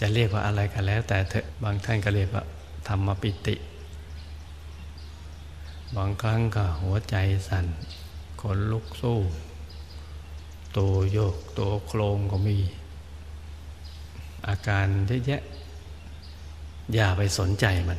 [0.00, 2.44] จะเรียกว่าอะไรกันแล้ว แต่เถอะบางท่านก็เรียกว่า
[2.88, 3.56] ธรรมปิติ
[5.96, 7.16] บางครั้งก็หัวใจ
[7.48, 7.66] สั่น
[8.40, 9.18] ขนลุกสู้
[10.76, 12.58] ตัวโยกตัวโครงก็มี
[14.48, 15.42] อาการเยอะแยะ
[16.94, 17.98] อย่าไปสนใจมัน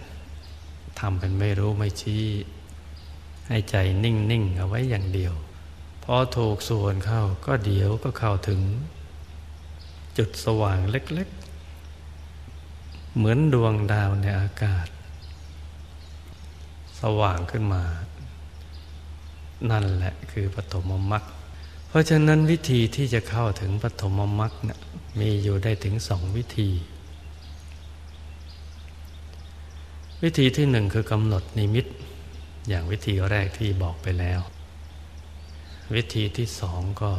[0.99, 2.23] ทำเป็นไม่รู้ไม่ชี้
[3.47, 5.34] ให้ใจนิ่งๆเอาไว้อย่างเดียว
[6.04, 8.62] พอถูกส่วนเข้าก็เดี๋ยวก็เข้าถึง
[10.17, 14.88] จุดสว่างเล็กๆ เหมือนดวงดาวในอากาศ
[17.02, 17.84] สว่างขึ้นมา
[19.71, 21.23] นั่นแหละคือปฐมมรรค
[21.88, 24.80] เพราะฉะนั้นวิธีที่จะเข้าถึงปฐมมรรคนะ
[25.19, 26.69] มีอยู่ได้ถึงสองวิธี
[30.26, 31.86] วิธีที่หนึ่งคือกำหนดนิมิต
[32.70, 34.40] อย่างวิธีแรกที่บอกไปแล้ว
[35.96, 37.12] วิธีที่สองก็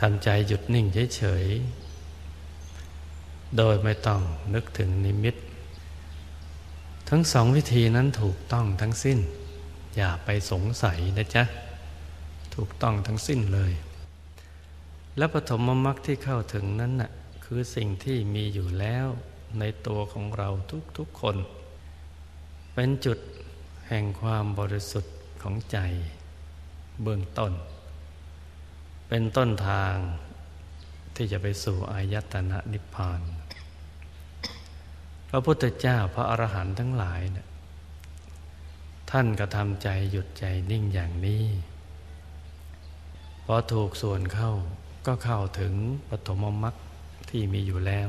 [0.00, 4.20] ทำใจหยุดนิ่งเฉยๆ โดยไม่ต้อง
[4.54, 5.34] นึกถึงนิมิต
[7.08, 9.18] ทั้งสองวิธีนั้นถูกต้องทั้งสิ้น
[9.96, 11.44] อย่าไปสงสัยนะจ๊ะ
[12.54, 13.72] ถูกต้องทั้งสิ้นเลย
[15.16, 17.10] และปฐมมรรคที่เข้าถึงนั้นน่ะ
[17.44, 19.08] คือสิ่งที่มีอยู่แล้ว
[19.60, 20.48] ในตัวของเรา
[20.98, 21.36] ทุกๆคน
[22.74, 23.18] เป็นจุด
[23.88, 25.78] แห่งความบริสุทธิ์ของใจ
[27.02, 27.52] เบื้องต้น
[29.08, 29.94] เป็นต้นทาง
[31.14, 33.20] ที่จะไปสู่อายตนะนิพพาน
[35.28, 37.46] พระพุทธเจ้าพระอรหันต์ทั้งหลายนะ
[39.10, 41.44] ท่านกระทำใจหยุดใจนิ่งอย่างนี้
[43.44, 44.52] พอถูกส่วนเข้า
[45.06, 45.74] ก็เข้าถึง
[46.08, 46.74] ปฐมมรรค
[47.30, 48.08] ที่มีอยู่แล้ว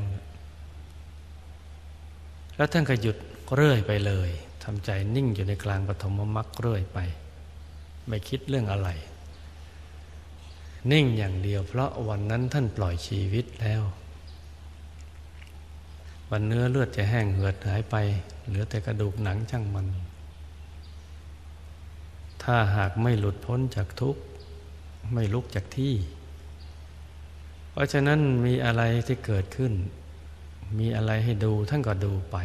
[2.55, 3.17] แล้วท่านก็หยุด
[3.55, 4.29] เรื่อยไปเลย
[4.63, 6.99] ทำใจนิ่งอยู่ในกลางปฐมมรรคเรื่อยไป
[8.07, 8.89] ไม่คิดเรื่องอะไร
[10.91, 13.81] นิ่งอย่างเดียวเพราะวันนั้นท่านปล่อยชีวิตแล้ว
[16.31, 17.95] วันเนื้อเลือดจะแห้งเหือดหายไป
[18.47, 19.87] เหลือแต่กระดูกหนังช่างมัน
[22.43, 24.21] ถ้าหากไม่หลุดพ้นจากทุกข์
[25.13, 25.93] ไม่ลุกจากที่
[27.71, 29.73] เพราะฉะนั้นมีอะไรที่เกิดขึ้น
[30.77, 32.37] มีอะไรให้ดูท่านก็ดูไป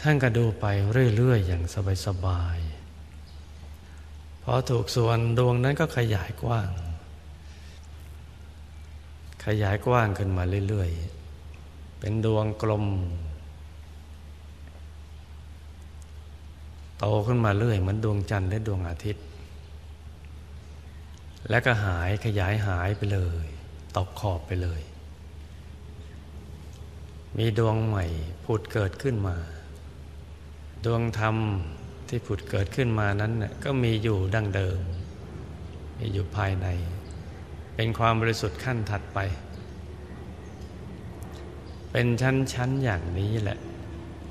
[0.00, 0.66] ท่านก็ดูไป
[1.16, 1.62] เรื่อย ๆ อย่าง
[2.06, 6.70] สบายๆพอถูกส่วนดวงนั้นก็ขยายกว้าง
[9.46, 10.90] ขยายกว้างขึ้นมาเรื่อย
[11.44, 12.86] ๆ เป็นดวงกลม
[16.98, 19.24] โตขึ้นมาเรื่อยเหมือนดวงจันทร์และดวงอาทิตย์
[21.50, 23.46] แล้วก็หายขยายหายไปเลย
[23.96, 24.80] ตกขอบไปเลย
[27.38, 28.04] มีดวงใหม่
[28.44, 29.36] ผุดเกิดขึ้นมา
[30.84, 31.36] ดวงธรรม
[32.08, 33.32] ที่ผุดเกิดขึ้นมานั้น
[33.64, 34.78] ก็มีอยู่ดั้งเดิม
[35.98, 36.66] มีอยู่ภายใน
[37.74, 39.18] เป็นความบริสุทธิ์ขั้นถัดไป
[41.92, 43.58] เป็นชั้นๆอย่างนี้แหละ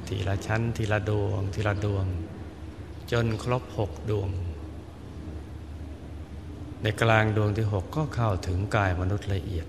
[0.07, 2.05] ทีละชั้นทีละดวง ทีละดวง
[3.11, 4.29] จนครบหกดวง
[6.83, 9.67] ในกลางดวงที่หกก็เข้าถึงกายมนุษย์ละเอียด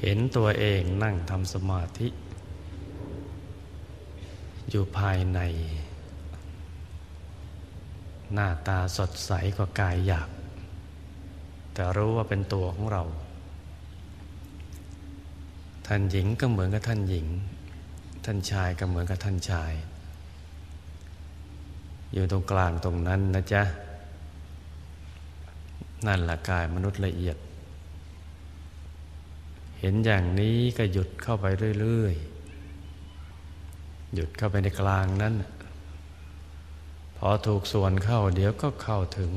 [0.00, 2.08] เห็นตัวเองนั่งทำสมาธิ
[4.70, 5.40] อยู่ภายใน
[8.34, 10.30] หน้าตาสดใสกว่ากายหยาบ
[11.72, 13.02] แต่รู้ว่าเป็นตัวของเรา
[15.86, 17.26] ท่านหญิงก็เหมือนกับท่านหญิง
[18.24, 19.72] ท่านชายก็เหมือนกับท่านชาย
[22.14, 23.62] อยู่ตรงกลางตรงนั้นนะจ๊ะ
[26.06, 27.36] นั่นละกายมนุษย์ละเอียด
[29.80, 31.46] เห็นอย่างนี้ก็หยุดเข้าไป
[31.80, 35.34] เรื่อยๆ หยุดเข้าไปในกลางนั้น
[37.16, 39.30] พอถูกส่วนเข้าเดี๋ยวก็เข้าถึง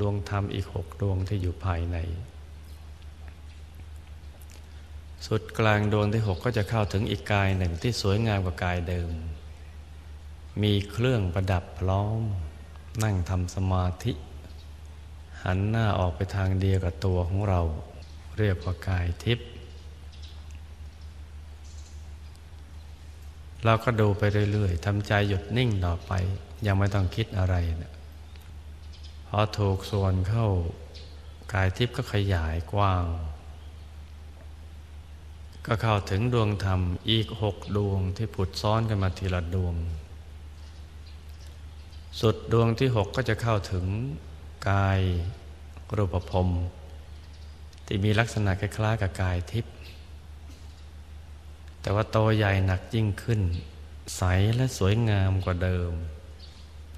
[0.00, 1.96] ดวงธรรมอีกหกดวงที่อยู่ภายใน
[5.26, 9.10] สุดกลางดวงที่หกก็จะเข้าถึงอีกกายหนึ่งที่สวยงามกว่ากายเดิม
[10.62, 12.22] มีเครื่องประดับพร้อม
[13.02, 14.12] นั่งทำสมาธิ
[15.42, 17.60] หันหน้าออกไปทางเดียวกับตัวของเรา
[18.38, 19.48] เรียกว่ากายทิพย์
[23.64, 26.12] เราก็ดูไปเรื่อยๆทำใจหยุดนิ่งต่อไป
[26.66, 27.92] ยังไม่ต้องคิดอะไรนะ
[29.28, 30.46] พอถูกส่วนเข้า
[31.52, 33.04] กายทิพย์ก็ขยายกว้าง
[35.66, 39.74] ก็เข้าถึงดวงธรรมอีกหกดวงที่ผุดซ้อนกันมาทีละดวง
[42.20, 43.84] สุดดวงที่หกก็จะเข้าถึง
[44.70, 45.00] กาย
[45.96, 46.48] รูปภพ
[47.86, 49.74] ที่มีลักษณะคล้ายๆกับกายทิพย์
[51.88, 53.40] แต่ว่าโตใหญ่หนักยิ่งขึ้น
[54.16, 54.22] ใส
[54.56, 55.92] และสวยงามกว่าเดิม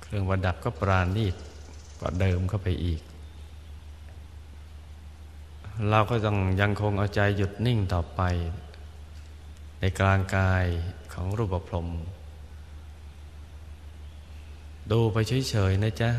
[0.02, 1.34] เครื่องประดับก็ปราณีต
[2.00, 3.00] กว่าเดิมเข้าไปอีก
[5.90, 8.20] เราก็ต้องยังคงเอาใจหยุดนิ่งต่อไป
[9.80, 10.64] ในกลางกาย
[11.12, 11.88] ของรูปพรม
[14.90, 16.10] ดูไปเฉยๆนะจ๊ะ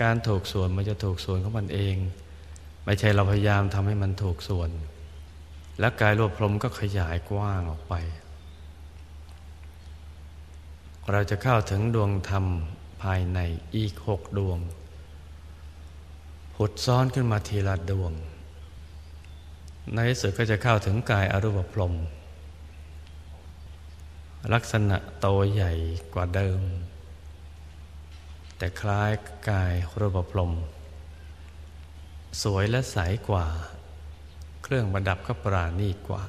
[0.00, 1.96] การถูกส่วนมันจะถูกส่วนของมันเอง
[2.84, 4.70] ไม่ใช่เราพยายามทำให้มันถูกส่วน
[5.80, 7.94] และกายรวบพรมก็ขยายกว้างออกไป
[11.10, 12.44] เราจะเข้าถึงดวงธรรม
[13.02, 13.38] ภายใน
[13.76, 14.58] อีกหกดวง
[16.54, 18.12] ผุดซ้อนขึ้นมาทีละดวง
[19.94, 21.94] ในที่สุดก็จะเข้าถึงกายอรูปพรม
[24.52, 25.72] ลักษณะโตใหญ่
[26.14, 26.60] กว่าเดิม
[28.56, 29.10] แต่คล้าย
[29.50, 30.52] กายรูปพรม
[32.42, 32.96] สวยและใส
[33.28, 33.46] กว่า
[34.68, 36.22] เครื่องประดับก็ปราณีกว่า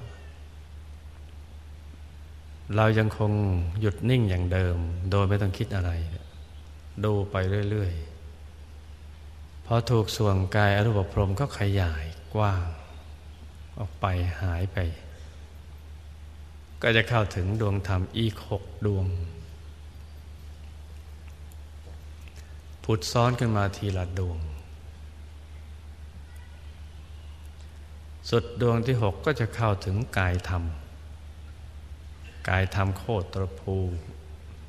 [2.76, 3.32] เรายังคง
[3.80, 4.78] หยุดนิ่งอย่างเดิม
[5.12, 5.92] โดยไม่ต้องคิดอะไร
[7.04, 7.36] ดูไป
[7.70, 12.66] เรื่อยๆพอถูกส่วงกายอรูปพรมก็ขยายกว้าง
[13.80, 14.06] ออกไป
[14.42, 14.78] หายไป
[16.82, 19.08] ก็จะเข้าถึงดวงธรรมอีกหกดวง
[22.84, 24.40] ผุดซ้อนขึ้นมาทีละดวง
[28.30, 30.64] สุดดวงที่หกก็จะเข้าถึงกายธรรม
[32.50, 33.76] กายธรรมโคตรภู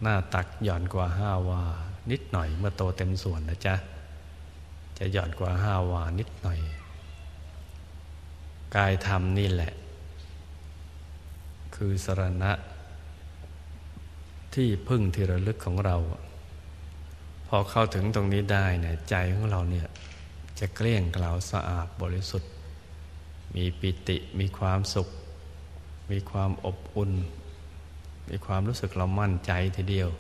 [0.02, 1.62] หน้าตักหย่อนกว่าห้าวา
[2.10, 3.74] นิดหน่อยเมื่อโตเต็มส่วนนะจ๊ะ
[4.98, 6.58] จะหย่อนกว่าห้าวานิดหน่อย
[8.76, 9.72] กายธรรมนี่แหละ
[11.76, 12.52] คือสรณะ
[14.54, 15.96] ที่พึ่งที่ระลึกของเรา
[17.48, 19.86] พอเข้าถึงตรงนี้ได้เนี่ยใจของเราเนี่ย
[20.58, 22.52] จะเกลี้ยงเกลาสะอาดบริสุทธิ์
[23.54, 25.08] มีปิติมีความสุข
[26.10, 27.12] มีความอบอุ่น
[28.28, 30.10] มีความรู้สึกเรามั่นใจทีเดียว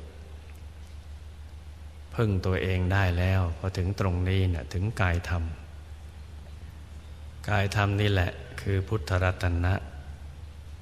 [2.14, 5.42] พึ่งตัวเองได้แล้วพอถึงตรงนี้เนะ่ยถึงกายธรรม
[7.48, 9.74] กายธรรมนี่แหละคือพุทธรัตนะ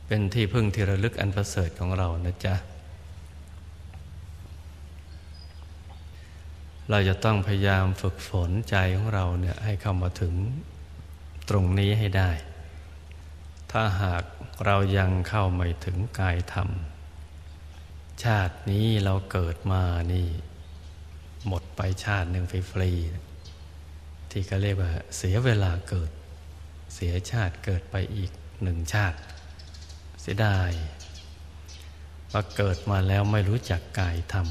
[0.07, 2.55] เป็นที่พึ่งที่ระลึกอันประเสริฐของเรานะจ๊ะ
[6.91, 10.35] เราจะต้องพยายามฝึกฝนใจของเราเนี่ยให้เข้ามาถึง
[11.49, 12.31] ตรงนี้ให้ได้
[13.73, 14.25] ถ้าหาก
[14.65, 16.69] เรายังเข้าไม่ถึงกายธรรม
[18.25, 19.83] ชาตินี้เราเกิดมา
[20.13, 20.29] นี่
[21.47, 26.11] หมดไปชาติหนึ่งฟรีๆที่เขาเรียกว่า เสียเวลาเกิด
[26.95, 28.33] เสียชาติเกิดไปอีก
[28.63, 29.19] หนึ่งชาติ
[30.21, 30.71] เสียดาย
[32.33, 34.49] ว่าเกิดมาแล้วไม่รู้จักกายธรรม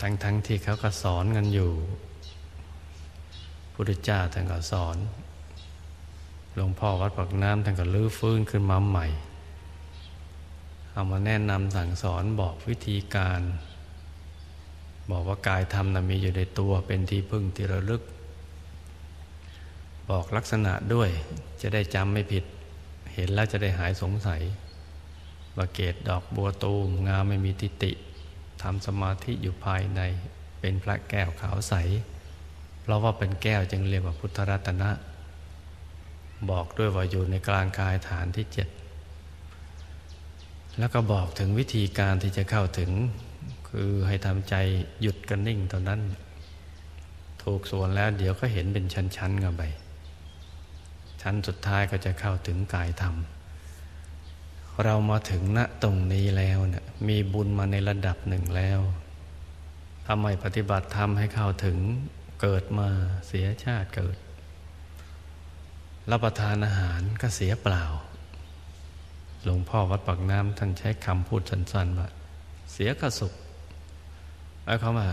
[0.00, 1.72] ทั้งๆทที่เขาก็สอนกันอยู่
[3.74, 4.96] พุทธเจ้าท่านก็สอน
[6.54, 9.06] หลวงพ่อวัดปากน้ำท่านก็ลื้อฟื้นขึ้นมาใหม่
[10.92, 13.40] เอามาแนะนำสั่งสอนบอกวิธีการ
[15.10, 18.02] บอกว่ากายธรรมนะมีอยู่ในตัวเป็นที่พึ่งที่ระลึก
[20.10, 21.10] บอกลักษณะด้วย
[21.60, 22.44] จะได้จำไม่ผิด
[23.14, 24.42] เห็นแล้วจะได้หายสงสัย
[25.56, 27.92] ว่าเกตดอกบัวตูมงามไม่มีติติ
[28.62, 30.00] ทำสมาธิอยู่ภายใน
[30.60, 31.74] เป็นพระแก้วขาวใส
[32.82, 34.90] เพราะว่าเป็นแก้วจึงเรียกว่าพุทธรัตนะ
[36.50, 38.68] บอกด้วยว่าอยู่ในกลางกายฐานที่เจ็ด
[40.78, 42.90] แล้วก็บอกถึงวิธีการที่จะเข้าถึง
[43.68, 44.54] คือให้ทำใจ
[45.00, 46.00] หยุดกันนิ่งตอนนั้น
[47.42, 49.62] ถูกส่วนแล้วเดี๋ยวก็เห็นเป็นชั้นๆกันไป
[51.22, 53.14] ชั้นสุดท้ายก็จะเข้าถึงกายธรรม
[54.84, 58.80] เรามาถึงณตรงนี้แล้วเนะี่ยมีบุญมาในระดับหนึ่งแล้ว
[60.06, 61.78] ทำไมปฏิบัติธรรมให้เข้าถึง
[62.40, 62.88] เกิดมา
[63.26, 64.16] เสียชาติเกิด
[66.10, 67.84] รับประทานอาหารก็เสียเปล่า
[69.44, 72.08] หลวงพ่อวัดปากน้ำท่านใช้คำพูดสั้นๆว่า
[72.72, 73.32] เสียก็สุข
[74.62, 75.08] หมายความว่า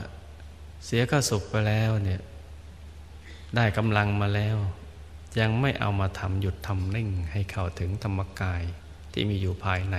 [0.86, 2.22] เสียก็สุขไปแล้วเนี่ย
[3.56, 4.58] ได้กำลังมาแล้ว
[5.40, 8.64] ยังไม่เอามาทำหยุดทำนิ่งให้เข้าถึงธรรมกาย
[9.14, 9.98] ที่มีอยู่ภายใน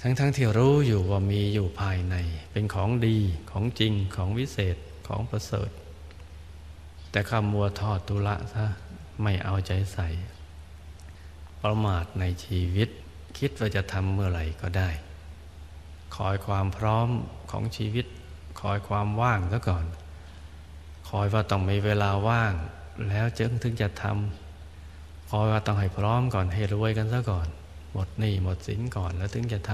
[0.00, 2.16] ทั้งๆทที่รู้อยู่ว่ามีอยู่ภายใน
[2.52, 3.16] เป็นของดี
[3.50, 4.76] ของจริงของวิเศษ
[5.08, 5.70] ของประเสริฐ
[7.10, 8.66] แต่คำมัวทอดตุละซะ
[9.22, 10.08] ไม่เอาใจใส่
[11.62, 12.88] ประมาทในชีวิต
[13.38, 14.90] คิดว่าจะทำเมื่อไหร่ก็ได้
[16.16, 17.08] คอยความพร้อม
[17.50, 18.06] ของชีวิต
[18.60, 19.84] คอยความว่างซะก่อน
[21.08, 22.54] คอยว่าต้องมีเวลาว่าง
[23.08, 27.48] แล้วจึงถึงจะทำคอยว่าต้องให้พร้อมก่อนให้รวยกันซะก่อน
[27.92, 29.72] หมดหนี้หมดสินก่อนแล้วถึงจะท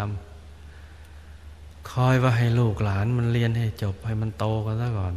[0.75, 5.15] ำคอยว่าให้ลูกหลานมันเรียนให้จบให้มันโตกันซะก่อน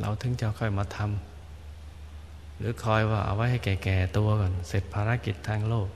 [0.00, 1.31] เราถึงจะค่อยมาทำ
[2.62, 5.88] รือคอยว่าเอาไว้ให้แก่ๆตัวก่อน เสร็จภารกิจทางโลก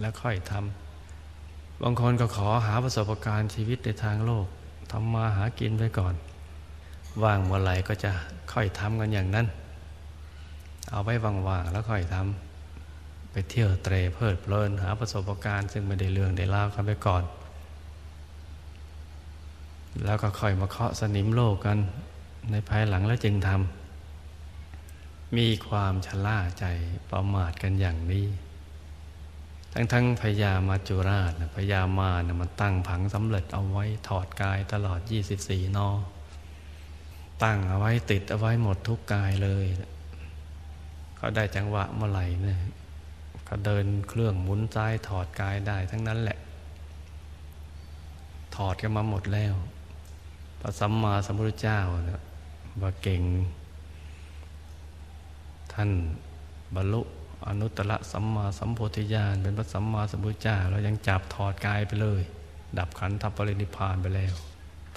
[0.00, 4.46] แล้วค่อยทำบางคนก็ขอหาประสบการณ์ชีวิตในทางโลก
[4.92, 6.14] ทำมาหากินไปก่อน
[7.22, 8.10] ว่างเมื่อไหร่ก็จะ
[8.52, 9.46] ค่อยทำกันอย่างนั้น
[10.90, 17.22] เอาไว้ว่างๆแล้วค่อยทำไปเที่ยวเตรเพลิดเพลินหาประสบการณ์ซึ่งไม่ได้เรื่องได้เล่ากันไปก่อน
[20.04, 21.78] แล้วก็ค่อยมาเคาะสนิมโลกกัน
[22.50, 23.87] ในภายหลังแล้วจึงทำ
[25.36, 26.64] มีความชะล่าใจ
[27.10, 28.26] ประมาทกันอย่างนี้
[29.72, 35.00] ทั้งทั้งพญามาจุราชพญามานะมันตั้งผังสำเร็จเอาไว้ถอดกายตลอด
[35.38, 35.90] 24 นอ
[37.42, 39.66] ตั้งเอาไว้ติดเอาไว้หมดทุกกายเลย
[41.18, 42.60] ก็ได้จังหวะเมื่อไหร่เนี่ย
[43.48, 46.38] ก็เดินเครื่องหมุนซ้ายถอดกายได้ทั้งนั้นแหละ
[48.56, 49.54] ถอดกันมาหมดแล้ว
[50.60, 52.22] พระสัมมาสัมพุทธเจ้าเนี่ย
[52.82, 53.22] ว่าเก่ง
[55.80, 55.94] ท่าน
[56.76, 57.02] บรรลุ
[57.48, 62.22] อนุตตรสัมมาสัมโพธิญาณเป็นพระสัมมาสัมพุทธเจ้าแล้วยังจับถอดกายไปเลย
[62.78, 64.34] ดับขันธปรินิพานไปแล้ว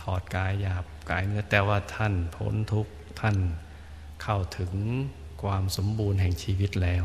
[0.02, 3.38] ถอดกายหยาบกายเนื้อแต่ว่าท่านพ้นทุกข์ท่าน
[4.24, 4.74] เข้าถึง
[5.42, 7.04] ความสมบูรณ์แห่งชีวิตแล้ว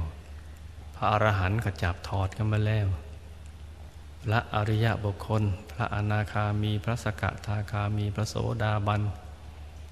[0.97, 2.89] พระอรหันต์ก็จับถอดกันมาแล้ว
[4.23, 9.03] พระอริยบุคคล พระอนาคามีพระสกทาคามีพระโสดาบัน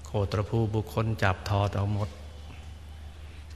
[0.05, 2.09] โคตรภูบุคคลจับถอดเอาหมด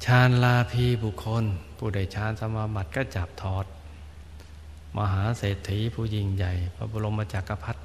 [0.05, 1.45] ชาญลาภีบุคคล
[1.77, 3.65] ผู้ได้ฌานสมาบัติก็จับถอด
[4.97, 7.81] มหาเศรษฐีผู้ยิ่งใหญ่ พระบรมจักรพรรดิ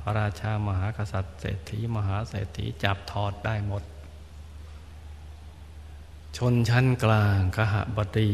[0.00, 3.82] พระราชามหากษัตริย์เศรษฐีมหาเศรษฐีจับถอดได้หมด
[6.36, 8.32] ชนชั้นกลางกหบดี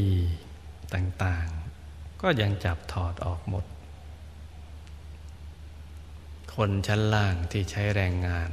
[0.95, 3.65] ต่างๆ ก็ยังจับถอดออกหมด
[6.55, 8.51] คนชั้นล่างที่ใช้แรงงาน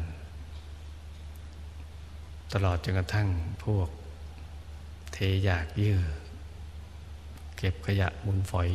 [2.53, 3.29] ตลอดจนกระทั่ง
[3.65, 3.89] พวก
[5.13, 5.99] เทอยากเยื่อ
[7.57, 8.69] เก็บขยะบุญฝอย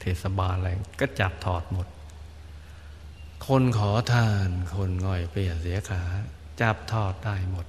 [0.00, 0.70] เทศบาลอะไร
[1.00, 1.86] ก็จับถอดหมด
[3.46, 6.02] คนขอทานคนง่อยเปลี่ยนเสียขา
[6.60, 7.66] จับถอดได้หมด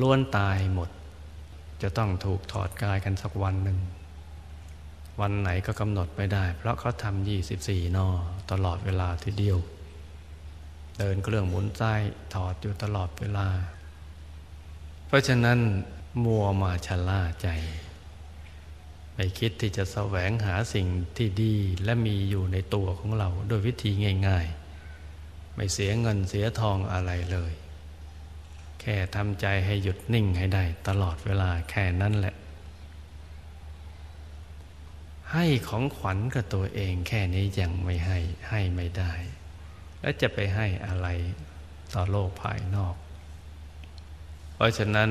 [0.00, 0.90] ล้วนตายหมด
[1.82, 3.78] จะต้องถูกถอดกายกันสักวันหนึ่ง
[5.20, 8.08] วันไหนก็กำหนดไม่ได้ เพราะเขาทำยี่สิบสี่นอ
[8.50, 9.58] ตลอดเวลาทีเดียว
[10.98, 11.82] เดินเครื่องหมุนใจ
[12.34, 13.48] ถอดอยู่ตลอดเวลา
[15.06, 15.58] เพราะฉะนั้น
[16.24, 17.48] มัวมาชะล่าใจ
[19.14, 20.86] ไม่คิดที่จะแสวงหาสิ่ง
[21.16, 21.54] ที่ดี
[21.84, 23.90] และมีอยู่ในตัวของเราโดยวิธี
[24.28, 24.46] ง่าย
[25.00, 27.52] ๆ ไม่เสียเงินเสียทองอะไรเลย
[28.80, 32.34] แค่ทำใจให้หยุดนิ่งให้ได้ตลอดเวลาแค่นั้นแหละ
[35.32, 38.18] ให้ของขวัญกับตัวเองแค่นี้ยังไม่ให้
[38.50, 39.12] ให้ไม่ได้
[40.00, 41.08] แล้วจะไปให้อะไร
[41.94, 42.94] ต่อโลกภายนอก
[44.56, 45.10] เพราะฉะนั้น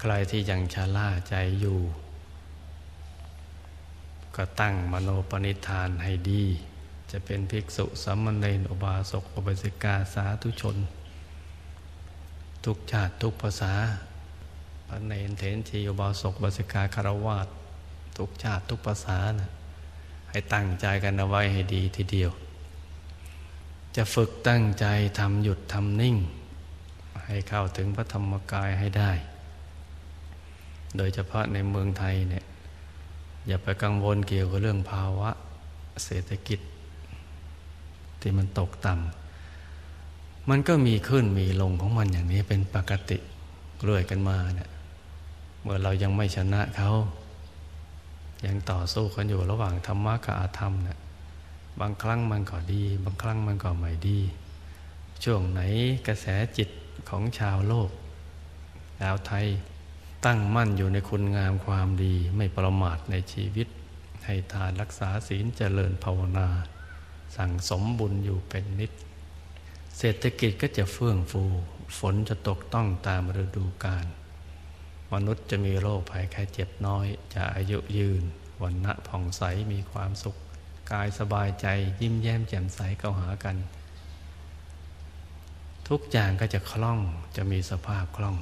[0.00, 1.80] ใครที่ยังชะล่าใจอยู่
[4.36, 6.44] ก็ตั้งมโนปณิธานให้ดี
[7.10, 10.76] จะเป็นภิกษุสัมมเนอุบาสกอุบาสิกาสาธุชน
[12.64, 13.74] ทุกชาติทุกภาษา
[14.88, 17.48] พระเนนเถนชีอุบาสกอุบาสิกาคารวาส
[18.18, 19.50] ทุกชาติทุกภาษานะ
[20.30, 22.30] ให้ตั้งใจกันเอาไว้ให้ดีทีเดียว
[23.96, 24.86] จะฝึกตั้งใจ
[25.18, 26.16] ทำหยุดทำนิ่ง
[27.26, 29.12] ให้เข้าถึงพระธรรมกายให้ได้
[30.96, 32.44] โดยเฉพาะในเมืองไทยเนี่ย
[33.46, 35.30] อย่าไปกังวลเกี่ยวกับเรื่องภาวะ
[36.04, 36.60] เศรษฐกิจ
[38.20, 43.18] ที่มันตกต่ำมันก็มีขึ้นมีลงของมันอย่างนี้เป็นปกติ
[43.82, 44.70] เรื่อยกันมาเนี่ย
[45.62, 46.90] เมื่อเรายังไม่ชนะเขา
[48.46, 50.98] ยังต่อสู้กันอยู่ระหว่างธรรมะกับอาธรรมเนี่ย
[51.80, 54.18] บางครั้งมันก็ดี บางครั้งมันก็ไม่ดี
[55.24, 55.60] ช่วงไหน
[56.06, 56.68] กระแสจิต
[57.08, 57.90] ของชาวโลก
[59.00, 59.46] ชาวไทย
[60.26, 63.68] ตั้งมั่นอยู่ในคุณงามความดีไม่ประมาทในชีวิต
[64.24, 66.48] ให้ทานรักษาศีลเจริญภาวนา
[67.36, 68.92] สั่งสมบุญอยู่เป็นนิด
[69.98, 71.42] เศรษฐกิจก็จะเฟื่องฟู
[71.98, 74.06] ฝนจะตกต้องตามฤดูกาล
[75.12, 78.22] มนุษย์จะมีโรคภัยแค่เจ็บน้อย จะอายุยืน
[78.62, 79.42] วันณะผ่องใส
[79.72, 80.36] มีความสุข
[80.92, 81.66] กายสบายใจ
[82.00, 83.56] ยิ้มแย้มแจ่มใสเข้าหากัน
[85.88, 87.00] ทุกอย่างก็จะคล่อง
[87.36, 88.36] จะมีสภาพคล่อง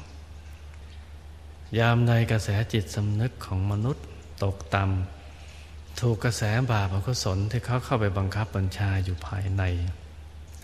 [1.78, 4.05] ยามใดกระแสจิตสำนึกของมนุษย์
[4.45, 9.62] ตกต่ำถูกกระแสบาปอกุศลที่เขาเข้าไปบังคับบัญชาอยู่ภายใน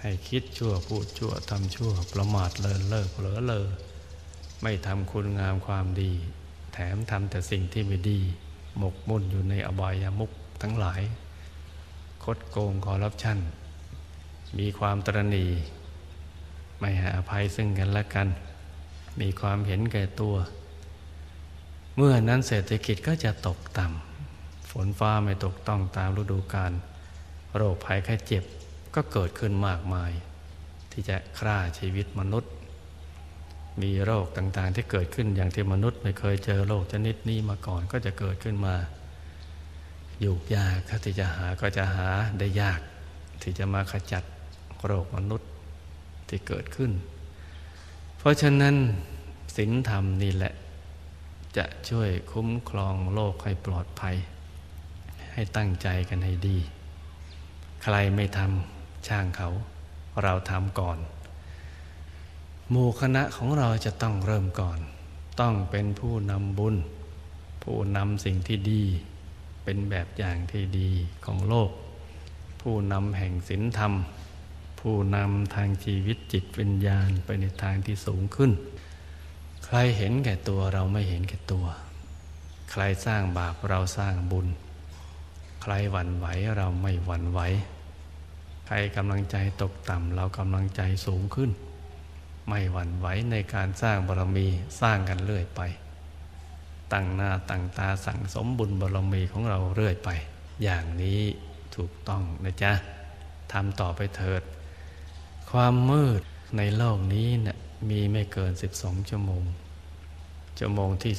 [0.00, 3.66] ให้คิดชั่วพูดชั่วทำชั่วประมาทเลินเล่อเผลอเลอ
[4.62, 6.12] ไม่ทำคุณงามความดี
[6.72, 8.20] แถมทำแต่สิ่งที่ไม่ดี
[8.78, 10.30] หมกมุ่นอยู่ในอบายามุก
[10.62, 11.00] ทั้งหลาย
[12.24, 13.38] คดโกงคอรับชั่น
[14.58, 15.46] มีความตรณี
[16.80, 18.28] ไม่ให้อภัยซึ่งกันและกัน
[19.20, 20.36] มีความเห็นแก่ตัว
[21.96, 26.72] เมื่อนั้นเศรษฐกิจก็จะตกต่ำฝนฟ้าไม่ตกต้องตามฤดูกาล
[27.56, 28.44] โรคภัยแค่เจ็บ
[28.94, 30.12] ก็เกิดขึ้นมากมาย
[30.92, 32.52] ที่จะฆ่าชีวิตมนุษย์
[33.82, 38.74] มีโรคต่างๆที่เกิดขึ้นอย่างที่มนุษย์ไม่เคยเจอโรคชนิดนี้มาก่อนก็จะเกิดขึ้นมา
[40.20, 42.08] อยู่ยากถ้าที่จะหาก็จะหา
[42.38, 42.80] ได้ยาก
[43.42, 44.24] ที่จะมาขจัด
[44.86, 45.47] โรคมนุษย์
[46.28, 46.92] ที่เกิดขึ้น
[48.18, 48.74] เพราะฉะนั้น
[49.56, 50.52] ศีลธรรมนี่แหละ
[51.56, 54.16] จะช่วยคุ้มครองโลกให้ปลอดภัย
[55.32, 56.58] ให้ตั้งใจกันให้ดี
[57.82, 59.48] ใครไม่ทำช่างเขา
[60.22, 60.98] เราทำก่อน
[62.70, 64.78] หมู่คณะของเราจะต้องเริ่มก่อน
[65.40, 66.76] ต้องเป็นผู้นำบุญ
[67.62, 68.82] ผู้นำสิ่งที่ดี
[69.64, 70.90] เป็นแบบอย่างที่ดี
[71.24, 71.70] ของโลก
[72.60, 73.92] ผู้นำแห่งศีลธรรม
[74.78, 78.52] ผู้นำทางชีวิตจิตวิญญาณไปในทางที่สูงขึ้น
[79.64, 81.66] ใครเห็นแก่ตัวเราไม่เห็นแก่ตัว
[82.70, 84.46] ใครสร้างบาปเราสร้างบุญ
[85.62, 86.26] ใครหวั่นไหว
[86.56, 87.40] เราไม่หวั่นไหว
[88.66, 91.50] ใครกำลังใจตกต่ำเรากำลังใจสูงขึ้น
[92.48, 94.46] ไม่หวั่นไหวในการสร้างบารมี
[94.80, 95.60] สร้างกันเรื่อยไป
[96.92, 100.10] ตั้งหน้าตั้งตาสั่งสมบุญบารมีของเราเรื่อยไป
[100.62, 101.20] อย่างนี้
[101.74, 102.72] ถูกต้องนะจ๊ะ
[103.52, 104.42] ทำต่อไปเถิด
[105.50, 106.22] ความมืด
[106.56, 107.58] ในโลกนี้เนะี่ย
[107.90, 109.44] มีไม่เกิน 12 ชั่วโมง
[110.58, 111.12] ชั่วโมงที่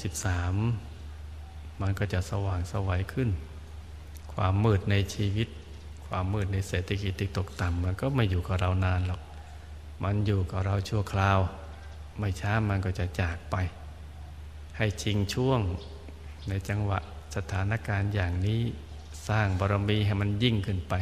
[0.87, 3.29] 13 มันก็จะสว่างสวัยขึ้น
[4.33, 5.47] ความมืดในชีวิต
[6.07, 9.21] ความมืดในเศรษฐกิจตกต่ำมันก็ไม่อยู่กับเรานานหรอก
[10.03, 11.39] มันอยู่กับเราชั่วคราว
[12.19, 13.55] ไม่ช้ามันก็จะจากไป
[14.77, 15.61] ให้ชิงช่วง
[16.49, 16.99] ในจังหวะ
[17.35, 18.61] สถานการณ์อย่างนี้
[19.27, 20.93] สร้างบารมีให้มันยิ่งขึ้นไป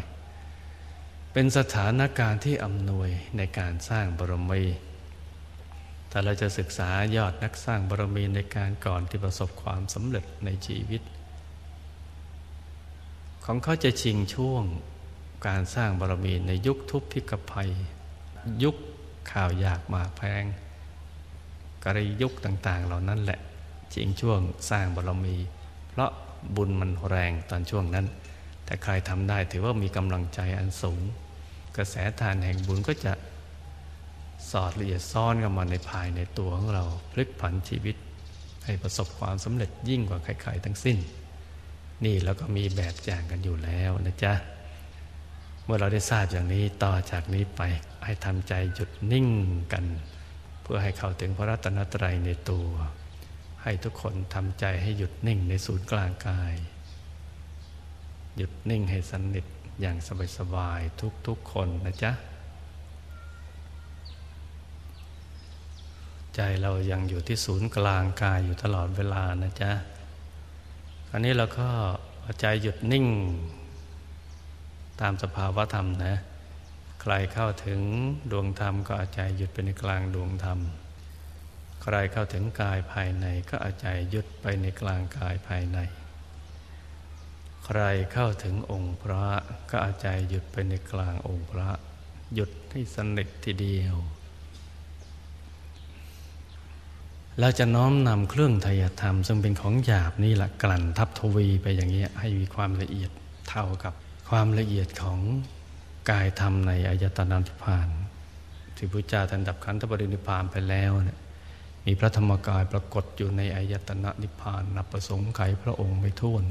[1.40, 4.64] เป็นสถานการณ์ที่อำนวยในการสร้างบารมี
[6.10, 11.02] แต่เราจะศึกษายอดนักสร้างบารมีในการก่อนที่ประสบความสำเร็จในชีวิต
[13.46, 14.64] ของเขาจะชิงช่วง
[15.48, 17.72] การสร้างบารมีในยุคทุพพิกภัย
[18.64, 18.76] ยุค
[19.32, 20.44] ข่าวยากมาแพง
[21.84, 23.40] กระยุคต่าง ๆ เหล่านั้นแหละ
[23.94, 25.36] ชิงช่วงสร้างบารมี
[25.90, 26.12] เพราะ
[26.56, 28.06] บุญมันแรงตอนช่วงนั้น
[28.66, 31.04] แต่ใครทำได้ถือว่ามีกำลังใจอันสูง
[31.78, 33.14] กระแสทานแห่งบุญก็จะ
[34.52, 37.96] สอดละเอียดซ่อนกันมาในภายในตัวของเราพลิกผันชีวิต
[38.66, 40.98] ให้ประสบความสำเร็จยิ่งกว่าใครๆทั้งสิ้น
[42.06, 44.34] นี่แล้วก็มีแบบอย่างกันอยู่แล้วนะจ๊ะ
[45.64, 47.62] เมื่อเราได้ทราบอย่างนี้ต่อจากนี้ไป
[48.06, 49.28] ให้ทำใจหยุดนิ่ง
[49.74, 49.86] กัน
[50.62, 52.68] เพื่อให้เข้าถึงพระรัตนตรัยในตัว
[53.64, 56.54] ให้ทุกคนทำใจให้หยุดนิ่งในศูนย์กลางกาย
[58.38, 59.46] หยุดนิ่งให้สนิท
[59.82, 59.98] อย่าง
[60.38, 62.12] สบายๆทุกๆคนนะจ๊ะ
[66.36, 69.72] ใจเรายังอยู่ที่ศูนย์กลางกายอยู่ตลอดเวลานะจ๊ะ
[71.12, 71.70] อันนี้เราก็
[72.40, 73.06] ใจหยุดนิ่ง
[75.02, 76.16] ตามสภาวะธรรมนะ
[77.02, 77.80] ใครเข้าถึง
[78.32, 80.60] ดวงธรรมก็อาใจหยุดไปในกลางดวงธรรม
[81.82, 85.78] ใครเข้าถึงกายภายในก็อาใจหยุดไปในกลางกายภายใน
[87.70, 89.26] ใครเข้าถึงองค์พระ
[89.70, 91.70] ก็อาใจหยุดไปในกลางองค์พระ
[92.34, 93.96] หยุดให้สนิททีเดียว
[97.40, 103.12] เราจะน้อมนำเครื่องทยธรรม ซึ่งเป็นของหยาบนี่แหละกลั่นทับทวีไปอย่างนี้ให้มีความละเอียด
[103.50, 103.94] เท่ากับ
[104.30, 105.20] ความละเอียดของ
[106.10, 107.88] กายธรรมในอายตนะนิพพาน
[108.76, 111.20] ที่พระเจ้าท่านดับขันธปรินิพพานไปแล้วเนี่ย
[111.86, 116.44] มีพระธรรมกายปรากฏอยู่ในอายตนะนิพพานนับประสงค์ไขพระองค์ไม่ท้วน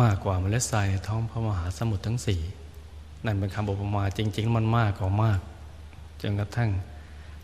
[0.00, 2.40] มากกว่าเมล็ดทรายในท้องพระมหาสมุทรทั้งสี่
[3.24, 5.40] นั่นเป็นคำอุปมาจริง ๆ มันมากกว่ามาก
[6.22, 6.70] จนกระทั่ง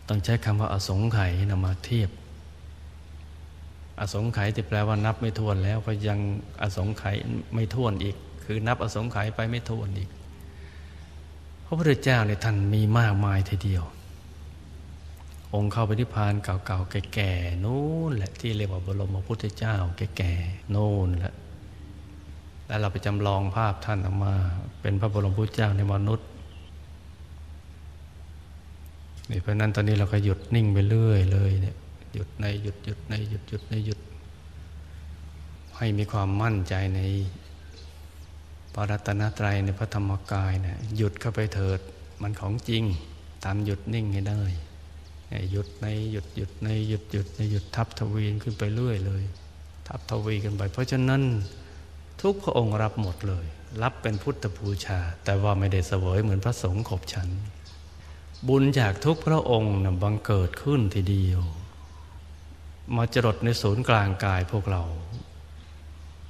[0.07, 2.09] ต้องใช้คำว่าอสงไขยนำมาเทียบ
[3.99, 6.19] อสงไขยที่แปลว่านับไม่ถ้วนแล้วก็ยัง
[6.61, 7.15] อสงไขย
[7.53, 10.09] ไม่ถ้วนอีก คือนับอสงไขยไปไม่ถ้วนอีก
[11.65, 13.83] พระพุทธเจ้าเนี่ยท่านมีมากมายทีเดียว
[15.53, 19.75] องค์เข้าไปนิพพานเก่าๆแก่ๆนู่นแหละที่เรียกว่าบรมพระพุทธเจ้า
[20.17, 21.33] แก่ๆโน่นแหละ
[22.67, 24.33] แล้วเราไปจำลองภาพท่านออกมา
[24.81, 26.27] เป็นพระบรมพุทธเจ้าในมนุษย์
[29.29, 31.75] นี่เพราะนั้นตอนนี้เราก็หยุดนิ่งไปเรื่อยเลยเนี่ย
[32.13, 33.99] หยุดในหยุดหยุดในหยุดหยุดในหยุด
[35.77, 37.01] ให้มีความมั่นใจใน
[38.73, 41.79] ปรัตนตรัยในพระธรรมกายเนี่ยหยุดเข้าไปเถิด
[42.21, 42.83] มันของจริง
[43.45, 44.41] ตามหยุดนิ่งให้ได้
[45.51, 49.23] หยุดในหยุดหยุดในหยุดหยุดในหยุดทับทวีขึ้นไปเรื่อยเลย
[49.87, 51.21] ทับทวีกันไป เพราะฉะนั้น
[52.25, 53.45] ทุกพระองค์รับหมดเลย
[53.81, 57.29] รับเป็นพุทธบูชา แต่ว่าไม่ได้เสวยเหมือนพระสงฆ์ขบฉัน
[58.47, 61.41] บุญจากทุกพระองค์นะบังเกิดขึ้นทีเดียว
[62.95, 64.83] มาจรดในศูนย์กลางกายพวกเรา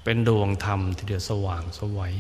[0.04, 2.18] เป็นดวงธรรมทีเดียวสว่างสวัย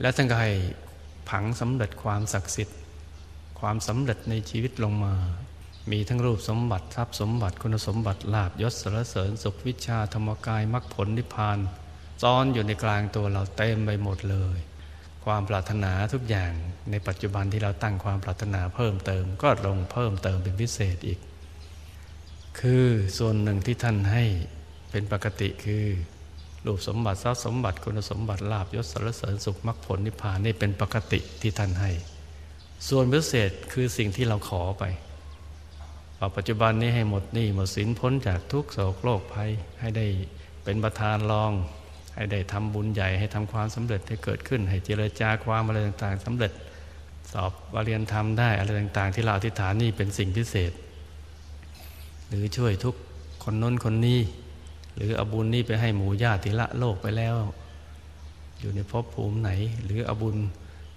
[0.00, 0.44] และทั้งใคร
[1.28, 2.78] ผังสำเร็จความศักดิ์สิทธิ์
[3.60, 5.14] ความสำเร็จในชีวิตลงมา
[5.90, 11.58] มีทั้งรูปสมบัติทรัพย์สมบัติคุณสมบัติลาบยศสรเสริญสุขวิชาธรรมกายมรรคผลนิพพาน
[12.22, 14.58] ซ้อนอยู่ในกลางตัวเราเต็มไปหมดเลย
[15.24, 16.52] ความปรารถนาทุกอย่าง
[16.90, 21.18] ในปัจจุบันที่เราตั้งความปรารถนาเพิ่มเติม ก็ลงเพิ่มเติมเป็นพิเศษอีก
[22.60, 22.86] คือ
[23.18, 24.24] ส่วนหนึ่งที่ท่านให้
[24.90, 25.84] เป็นปกติคือ
[26.66, 31.90] รูปสมบัติทรัพย์สมบัติคุณสมบัติลาบยศสรเสริญสุขมรรคผลนิพพานนี่เป็นปกติที่ท่านให้
[32.88, 34.84] ส่วนพิเศษคือสิ่งที่เราขอไป
[36.36, 39.50] ปัจจุบันนี้ให้หมดหนี้หมดสินพ้นจากทุกโศกโรคภัย
[39.80, 40.06] ให้ได้
[40.64, 41.52] เป็นประธานรอง
[42.14, 46.52] ให้ได้ทำบุญใหญ่ให้ทำความสำเร็จให้เกิดขึ้น ให้เจรจาความอะไรต่างๆสำเร็จ
[47.32, 50.72] สอบวเรียนทำได้อะไรต่างๆ ที่เราอธิษฐานนี่เป็นสิ่งพิเศษ
[52.28, 52.94] หรือช่วยทุก
[53.44, 54.20] คนน้นคนนี้
[54.96, 57.34] หรือเอาบุญนี้ไปให้หมู่ญาติละโลกไปแล้ว
[58.60, 59.50] อยู่ในภพภูมิไหน
[59.84, 60.36] หรือเอาบุญ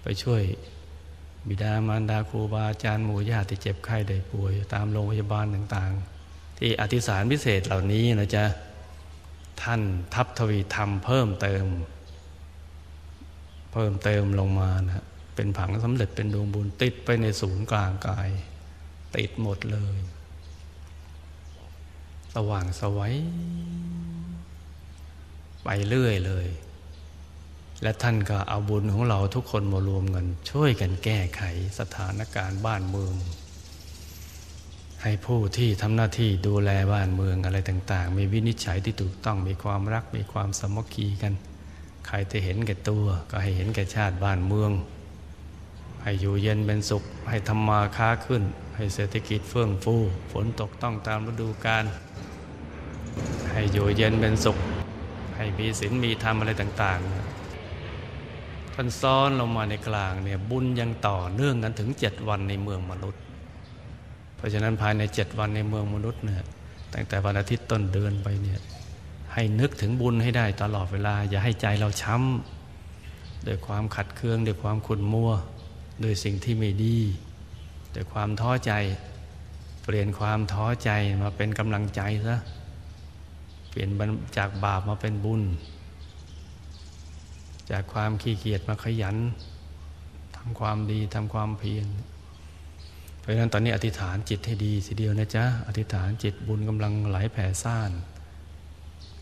[0.02, 0.42] ไปช่วย
[1.48, 8.44] บิดามารดาครูบาอาจารย์หมู่ญาติเจ็บไข้ได้ป่วย ตามโรงพยาบาลต่างๆ ที่อธิษฐานพิเศษเหล่านี้นะจ๊ะ
[9.62, 9.80] ท่าน
[10.14, 11.66] ทับทวีธรรมเพิ่มเติม
[13.72, 18.30] เพิ่มเติมลงมานะเป็นผังสำเร็จเป็นดวงบุญติดไปในศูนย์กลางกาย
[19.16, 19.98] ติดหมดเลย
[22.34, 23.14] สว่างสวัย
[25.64, 26.46] ไปเรื่อยเลย
[27.82, 31.42] และท่านก็เอาบุญของเราทุกคนมารวมกัน ช่วยกันแก้ไข
[31.78, 33.14] สถานการณ์บ้านเมือง
[35.02, 41.32] ให้ผู้ที่ทำหน้าที่ดูแลบ้านเมืองอะไรต่าง ๆ มีวินิจฉัยที่ถูกต้องมีความรักมีความสมัคคีกัน
[42.06, 44.70] ใครจะเห็นแก่ตัว ก็ให้เห็นแก่ชาติบ้านเมือง
[46.02, 48.42] ให้อยู่เย็นเป็นสุข ให้ทำมาค้าขึ้น
[48.76, 49.96] ให้เศรษฐกิจเฟื่องฟู
[50.32, 51.84] ฝนตกต้องตามฤดูกาล
[53.52, 54.58] ให้อยู่เย็นเป็นสุข
[55.36, 57.39] ให้มีศีลมีธรรมอะไรต่าง ๆ
[58.82, 63.22] ท่านซ้อนลงมาในกลางเนี่ยบุญยังต่อเนื่องกันถึงเจ็ดวันในเมืองมนุษย์
[64.36, 66.44] เพราะฉะนั้นภายในเจ็ดวันในเมืองมนุษย์เนี่ย
[66.94, 68.60] ตั้งแต่วันอาทิตย์ต้นเดือนไปเนี่ย
[69.34, 75.30] ให้นึกถึงบุญให้ได้ตลอดเวลา อย่าให้ใจเราช้ำด้วยความขัดเคืองด้วยความขุ่นมัว
[76.02, 76.98] ด้วยสิ่งที่ไม่ดี
[77.94, 78.72] ด้วยความท้อใจ
[79.84, 80.90] เปลี่ยนความท้อใจ
[81.22, 82.36] มาเป็นกำลังใจซะ
[83.70, 83.88] เปลี่ยน
[84.36, 85.42] จากบาปมาเป็นบุญ
[87.70, 89.16] จากความขี้เกียจมาขยัน
[90.36, 91.86] ทำความดีทำความเพียร
[93.20, 97.90] เพราะฉะนั้นตอนนี้อธิษฐานจิตให้ดีสิเดียวนะจ๊ะอธิษฐานจิตบุญกำลังไหลแผ่ซ่าน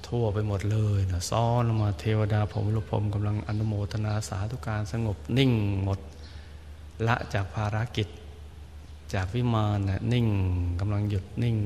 [0.09, 5.99] ทั่วไปหมดเลยนะซ้อนลงมาเทวดาผมลุพรมกำลังอนุโมทนาสาธุการสงบนิ่งหมด
[7.07, 8.09] ละจากภารกิจ
[9.15, 10.27] จากวิมานนะนิ่ง
[10.81, 11.57] กำลังหยุดนิ่ง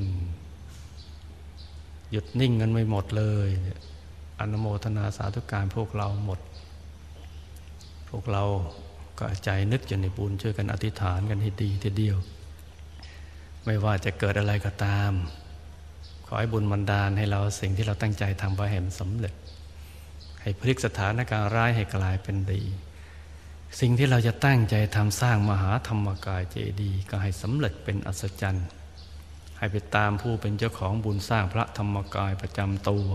[2.11, 3.49] หยุดนิ่งกันไม่หมดเลย
[4.39, 6.39] อนุโมทนาสาธุการพวกเราหมด
[8.17, 8.43] วกเรา
[9.19, 12.17] ก็ใจนึกอยู่ในบุญช่วยกันอธิษฐานกันให้ดีทีเดียว
[13.65, 15.11] ไม่ว่าจะเกิดอะไรก็ตาม
[16.25, 19.33] ขอให้บุญบันดาลให้เราสิ่งที่เราตั้งใจทำไปให้มันสำเร็จ
[20.41, 22.61] ให้พลิกสถานการณ์ร้ายให้กลายเป็นดี
[23.79, 28.67] สิ่งที่เราจะตั้งใจทำสร้างมหาธรรมกายเจดีย์ก็ให้สำเร็จเป็นอัศจรรย์
[29.57, 33.09] ให้ไปตามผู้เป็นเจ้าของบุญสร้างพระธรรมกายประจำตัว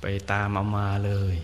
[0.00, 1.36] ไปตามเอามาเลย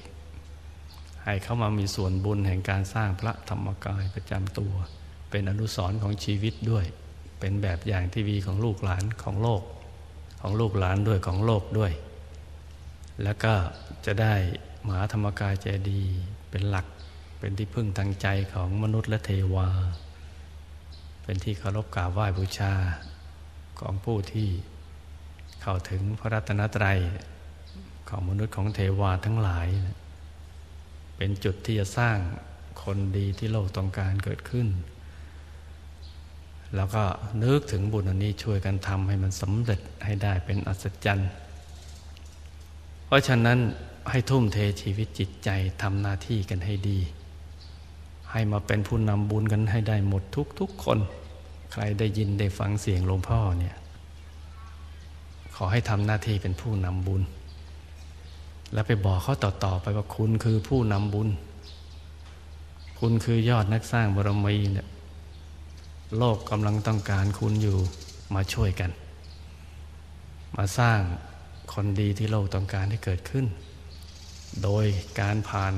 [1.25, 4.73] ให้เขามามีส่วนบุญแห่งการสร้างพระธรรมกายประจำตัว
[5.31, 6.85] เป็นอนุสรณ์ของชีวิตด้วย
[7.41, 9.63] เป็นแบบอย่างที่วีของลูกหลานของโลก
[10.41, 11.93] ของลูกหลานด้วยของโลกด้วย
[13.23, 13.55] แล้วก็
[14.07, 14.35] จะได้
[14.87, 16.03] มหาธรรมกายใจดี
[16.51, 16.87] เป็นหลัก
[17.39, 19.69] เป็นที่พึ่งทางใจของมนุษย์และเทวา
[21.25, 22.73] เป็นที่เคารพกราบไหว้บูชา
[23.81, 24.49] ของผู้ที่
[25.63, 26.99] เข้าถึงพระรัตนตรัย
[28.09, 29.97] ของมนุษย์ของเทวาทั้งหลายนะ
[31.25, 32.19] เป็นจุดที่จะสร้าง
[32.83, 34.69] คนดีที่โลกต้องการเกิดขึ้น
[36.77, 37.03] แล้วก็
[37.43, 41.31] นึกถึงบุญอันนี้ช่วยกันทำให้มันสำเร็จให้ได้เป็นอัศจรรย์
[43.07, 43.59] เพราะฉะนั้น
[44.11, 45.51] ให้ทุ่มเทชีวิตจิตใจ
[45.83, 46.99] ทำหน้าที่กันให้ดี
[48.33, 50.99] ให้มาเป็นผู้นำบุญกันให้ได้หมดทุกทุกคน
[51.73, 53.77] ใครได้ยินได้ฟังเสียงหลวงพ่อเนี่ย
[55.55, 57.23] ขอให้ทำหน้าที่เป็นผู้นำบุญ
[58.73, 61.29] แล้วไปบอกเขาต่อๆไปว่าคุณคือผู้นำบุญ
[62.99, 64.87] คุณคือยอดนักสร้างบารมีเนี่ย
[66.19, 67.79] โลกกำลังต้องการคุณอยู่
[68.35, 68.91] มาช่วยกัน
[70.57, 71.01] มาสร้าง
[71.73, 73.47] คนดีที่โลกต้องการให้เกิดขึ้น
[74.63, 74.85] โดย
[75.21, 75.75] การผ่าน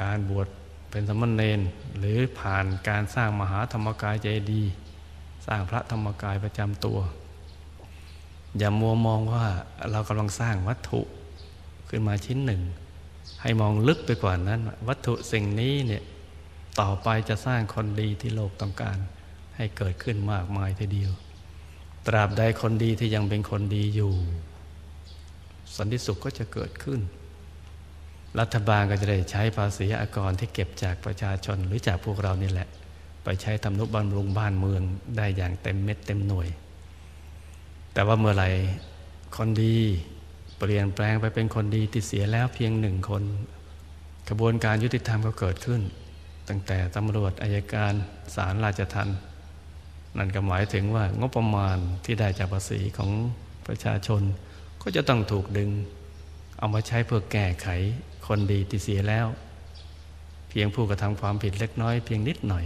[0.00, 0.48] การบวช
[0.90, 1.60] เป็นสมณเณร
[1.98, 4.62] หรือผ่านการสร้างมหาธรรมกายใจดี
[5.46, 6.98] สร้างพระธรรมกายประจำตัว
[8.58, 9.46] อย่ามัวมองว่า
[9.90, 11.00] เรากำลังสร้างวัตถุ
[11.88, 12.62] ขึ้นมาชิ้นหนึ่ง
[13.42, 16.02] ให้มองลึกไปกว่านั้น วัตถุสิ่งนี้เนี่ย
[16.80, 18.98] ต่อไปจะสร้างคนดีที่โลกต้องการ
[19.56, 21.12] ให้เกิดขึ้นมากมายทีเดียว
[22.06, 24.12] ตราบใดคนดีที่ยังเป็นคนดีอยู่
[25.76, 27.00] สันติสุขก็จะเกิดขึ้น
[28.40, 32.68] รัฐบาลก็จะได้ใช้ภาษีอากรที่เก็บจากประชาชนหรือจากพวกเรานี่แหละ
[33.24, 34.82] ไปใช้ทำนุบำรุงบ้านเมือง
[35.16, 36.48] ได้อย่างเต็มเม็ดเต็มหน่วย
[37.92, 38.48] แต่ว่าเมื่อไหร่
[39.36, 39.76] คนดี
[40.58, 43.22] เปลี่ยนแปลงไปเป็นคนดีที่เสียแล้วเพียงหนึ่งคน
[44.28, 45.80] กระบวนการยุติธรรมก็เกิดขึ้น
[46.48, 47.92] ตั้งแต่ตำรวจอายการ
[48.34, 49.18] ศาลราชทัณฑ์
[50.18, 53.10] นั่นก็หมายถึงว่างบประมาณที่ได้จากภาษีของ
[53.66, 54.22] ประชาชน
[54.82, 55.70] ก็จะต้องถูกดึง
[56.58, 57.68] เอามาใช้เพื่อแก้ไข
[58.26, 59.26] คนดีที่เสียแล้ว
[60.48, 62.64] เพียงผู้กระทำความผิดเล็กน้อยเพียงนิดหน่อย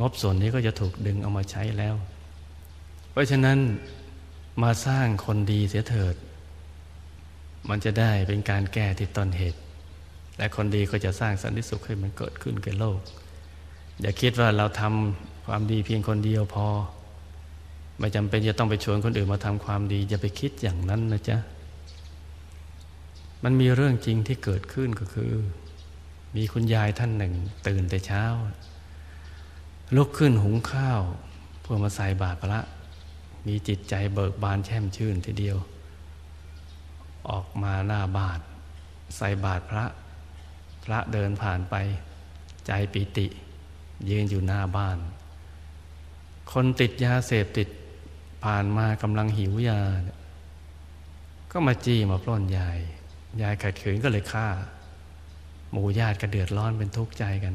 [0.00, 1.94] งบส่วนนี้ก็จะถูกดึงเอามาใช้แล้ว
[3.10, 3.58] เพราะฉะนั้น
[4.62, 6.14] มาสร้างคนดีเสียเถิด
[7.68, 9.60] มันจะได้เป็นการแก้ที่ต้นเหตุ
[10.38, 13.00] และคนดีก็จะสร้างสันติสุขให้มันเกิดขึ้นแก่โลก
[14.00, 16.66] อย่าคิดว่าเราทำความดีเพียงคนเดียวพอ
[17.98, 21.38] ไม่จำเป็นจะต้องไปชวนคนอื่นมาทำความดี อย่าไปคิดอย่างนั้นนะจ๊ะ
[23.44, 25.32] มันมีเรื่องจริงที่เกิดขึ้นก็คือ
[26.36, 27.34] มีคุณยายท่านหนึ่ง
[27.66, 28.24] ตื่นแต่เช้า
[29.96, 31.00] ลุกขึ้นหุงข้าว
[31.60, 32.60] เพื่อมาใส่บาตรพระ
[33.46, 35.56] มีจิตใจเบิกบานแช่มชื่นทีเดียว
[37.30, 38.40] ออกมาหน้าบาท
[39.16, 39.84] ใส่บาตรพระ
[40.84, 41.74] พระเดินผ่านไป
[42.66, 43.26] ใจปิติ
[44.10, 44.98] ยืนอยู่หน้าบ้าน
[46.52, 47.68] คนติดยาเสพติด
[48.44, 49.80] ผ่านมากำลังหิวยา
[51.52, 52.78] ก็มาจี้มาปล้นยาย
[53.42, 54.48] ยายขัดขืนก็เลยฆ่า
[55.70, 57.54] หมู่ญาติก็เดือดร้อนเป็นทุกข์ใจกัน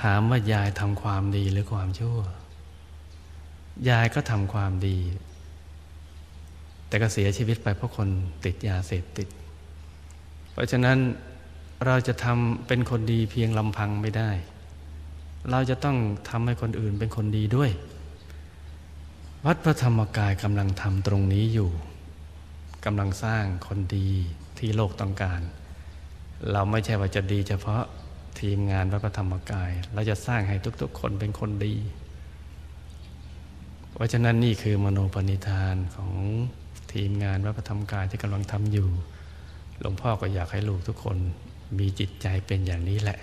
[0.00, 2.18] ถามว่ายายทำความดีหรือความชั่ว
[3.90, 4.96] ยายก็ทำความดี
[6.88, 8.08] แต่ก็เสียชีวิตไปเพราะคน
[8.44, 9.28] ติดยาเสพติด
[10.52, 10.98] เพราะฉะนั้น
[11.86, 14.30] เราจะทำเป็นคนดีเพียงลำพังไม่ได้
[15.50, 15.96] เราจะต้อง
[16.28, 17.70] ทำให้คนอื่นเป็นคนดีด้วย
[19.46, 21.70] วัดพระธรรมกายกำลังทำตรงนี้อยู่
[22.84, 24.08] กำลังสร้างคนดี
[24.58, 25.40] ที่โลกต้องการ
[26.52, 27.82] เราไม่ใช่ว่าจะดีเฉพาะ
[28.40, 31.74] ทีมงานวัดพระธรรมกาย เราจะสร้างให้ทุกๆคนเป็นคนดี
[33.92, 36.12] เพราะฉะนั้นนี่คือมโนปณิธานของ
[36.92, 38.88] ทีมงานวัดพระธรรมกายที่กำลังทำอยู่
[39.80, 41.18] หลวงพ่อก็อยากให้ลูกทุกคน
[41.78, 43.18] มีจิตใจเป็นอย่างนี้แหละ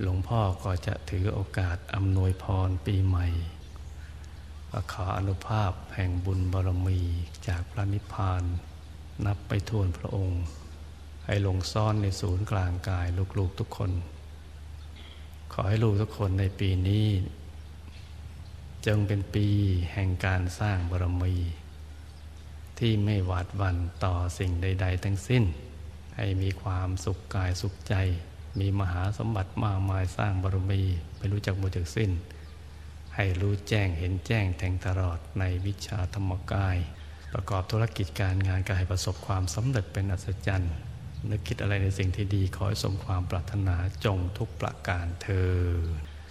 [0.00, 3.26] หลวงพ่อก็จะถือโอกาสอำนวยพรปีใหม่
[4.92, 7.00] ขออนุภาพแห่งบุญบารมี
[7.48, 8.42] จากพระนิพพาน
[9.26, 10.42] นับไปทวนพระองค์
[11.26, 13.06] ให้ลงซ่อนในศูนย์กลางกาย
[13.38, 13.90] ลูกๆทุกคน
[15.52, 17.06] ขอให้ลูกทุกคนในปีนี้
[18.86, 19.46] จงเป็นปี
[19.92, 21.34] แห่งการสร้างบารมี
[22.78, 25.44] ที่ไม่หวาดหวั่นต่อสิ่งใด ๆ ทั้งสิ้น
[26.16, 27.94] ให้มีความสุขกายสุขใจ
[28.60, 30.82] มีมหาสมบัติมากมายสร้างบารมี
[31.16, 32.10] ไม่รู้จักหมดจากสิ้น
[33.14, 36.76] ให้รู้แจ้งเห็นแจ้งแทงตลอดในวิชาธรรมกาย
[37.32, 40.74] ประกอบธุรกิจการงานกายประสบความสำเร็จเป็นอัศจรรย์
[41.30, 45.52] นึกคิดอะไรในสิ่งที่ดีขอให้สมความปรารถนาจงทุกประการเธอ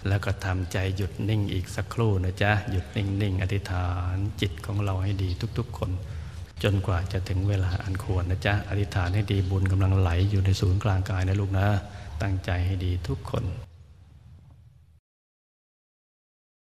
[0.08, 5.28] แล้วก็ทำใจหยุดนิ่งอีกสักครู่นะจ๊ะ หยุดนิ่งนิ่งอธิษฐานจิตของเราให้ดี
[5.58, 5.90] ทุกๆคน
[6.62, 11.66] จนกว่าจะถึงเวลาอันควรนะจ๊ะ อธิษฐานให้ดีบุญกำลังไหลอยู่ในศูนย์กลางกายนะลูกนะ
[12.22, 13.44] ตั้งใจให้ดีทุกคน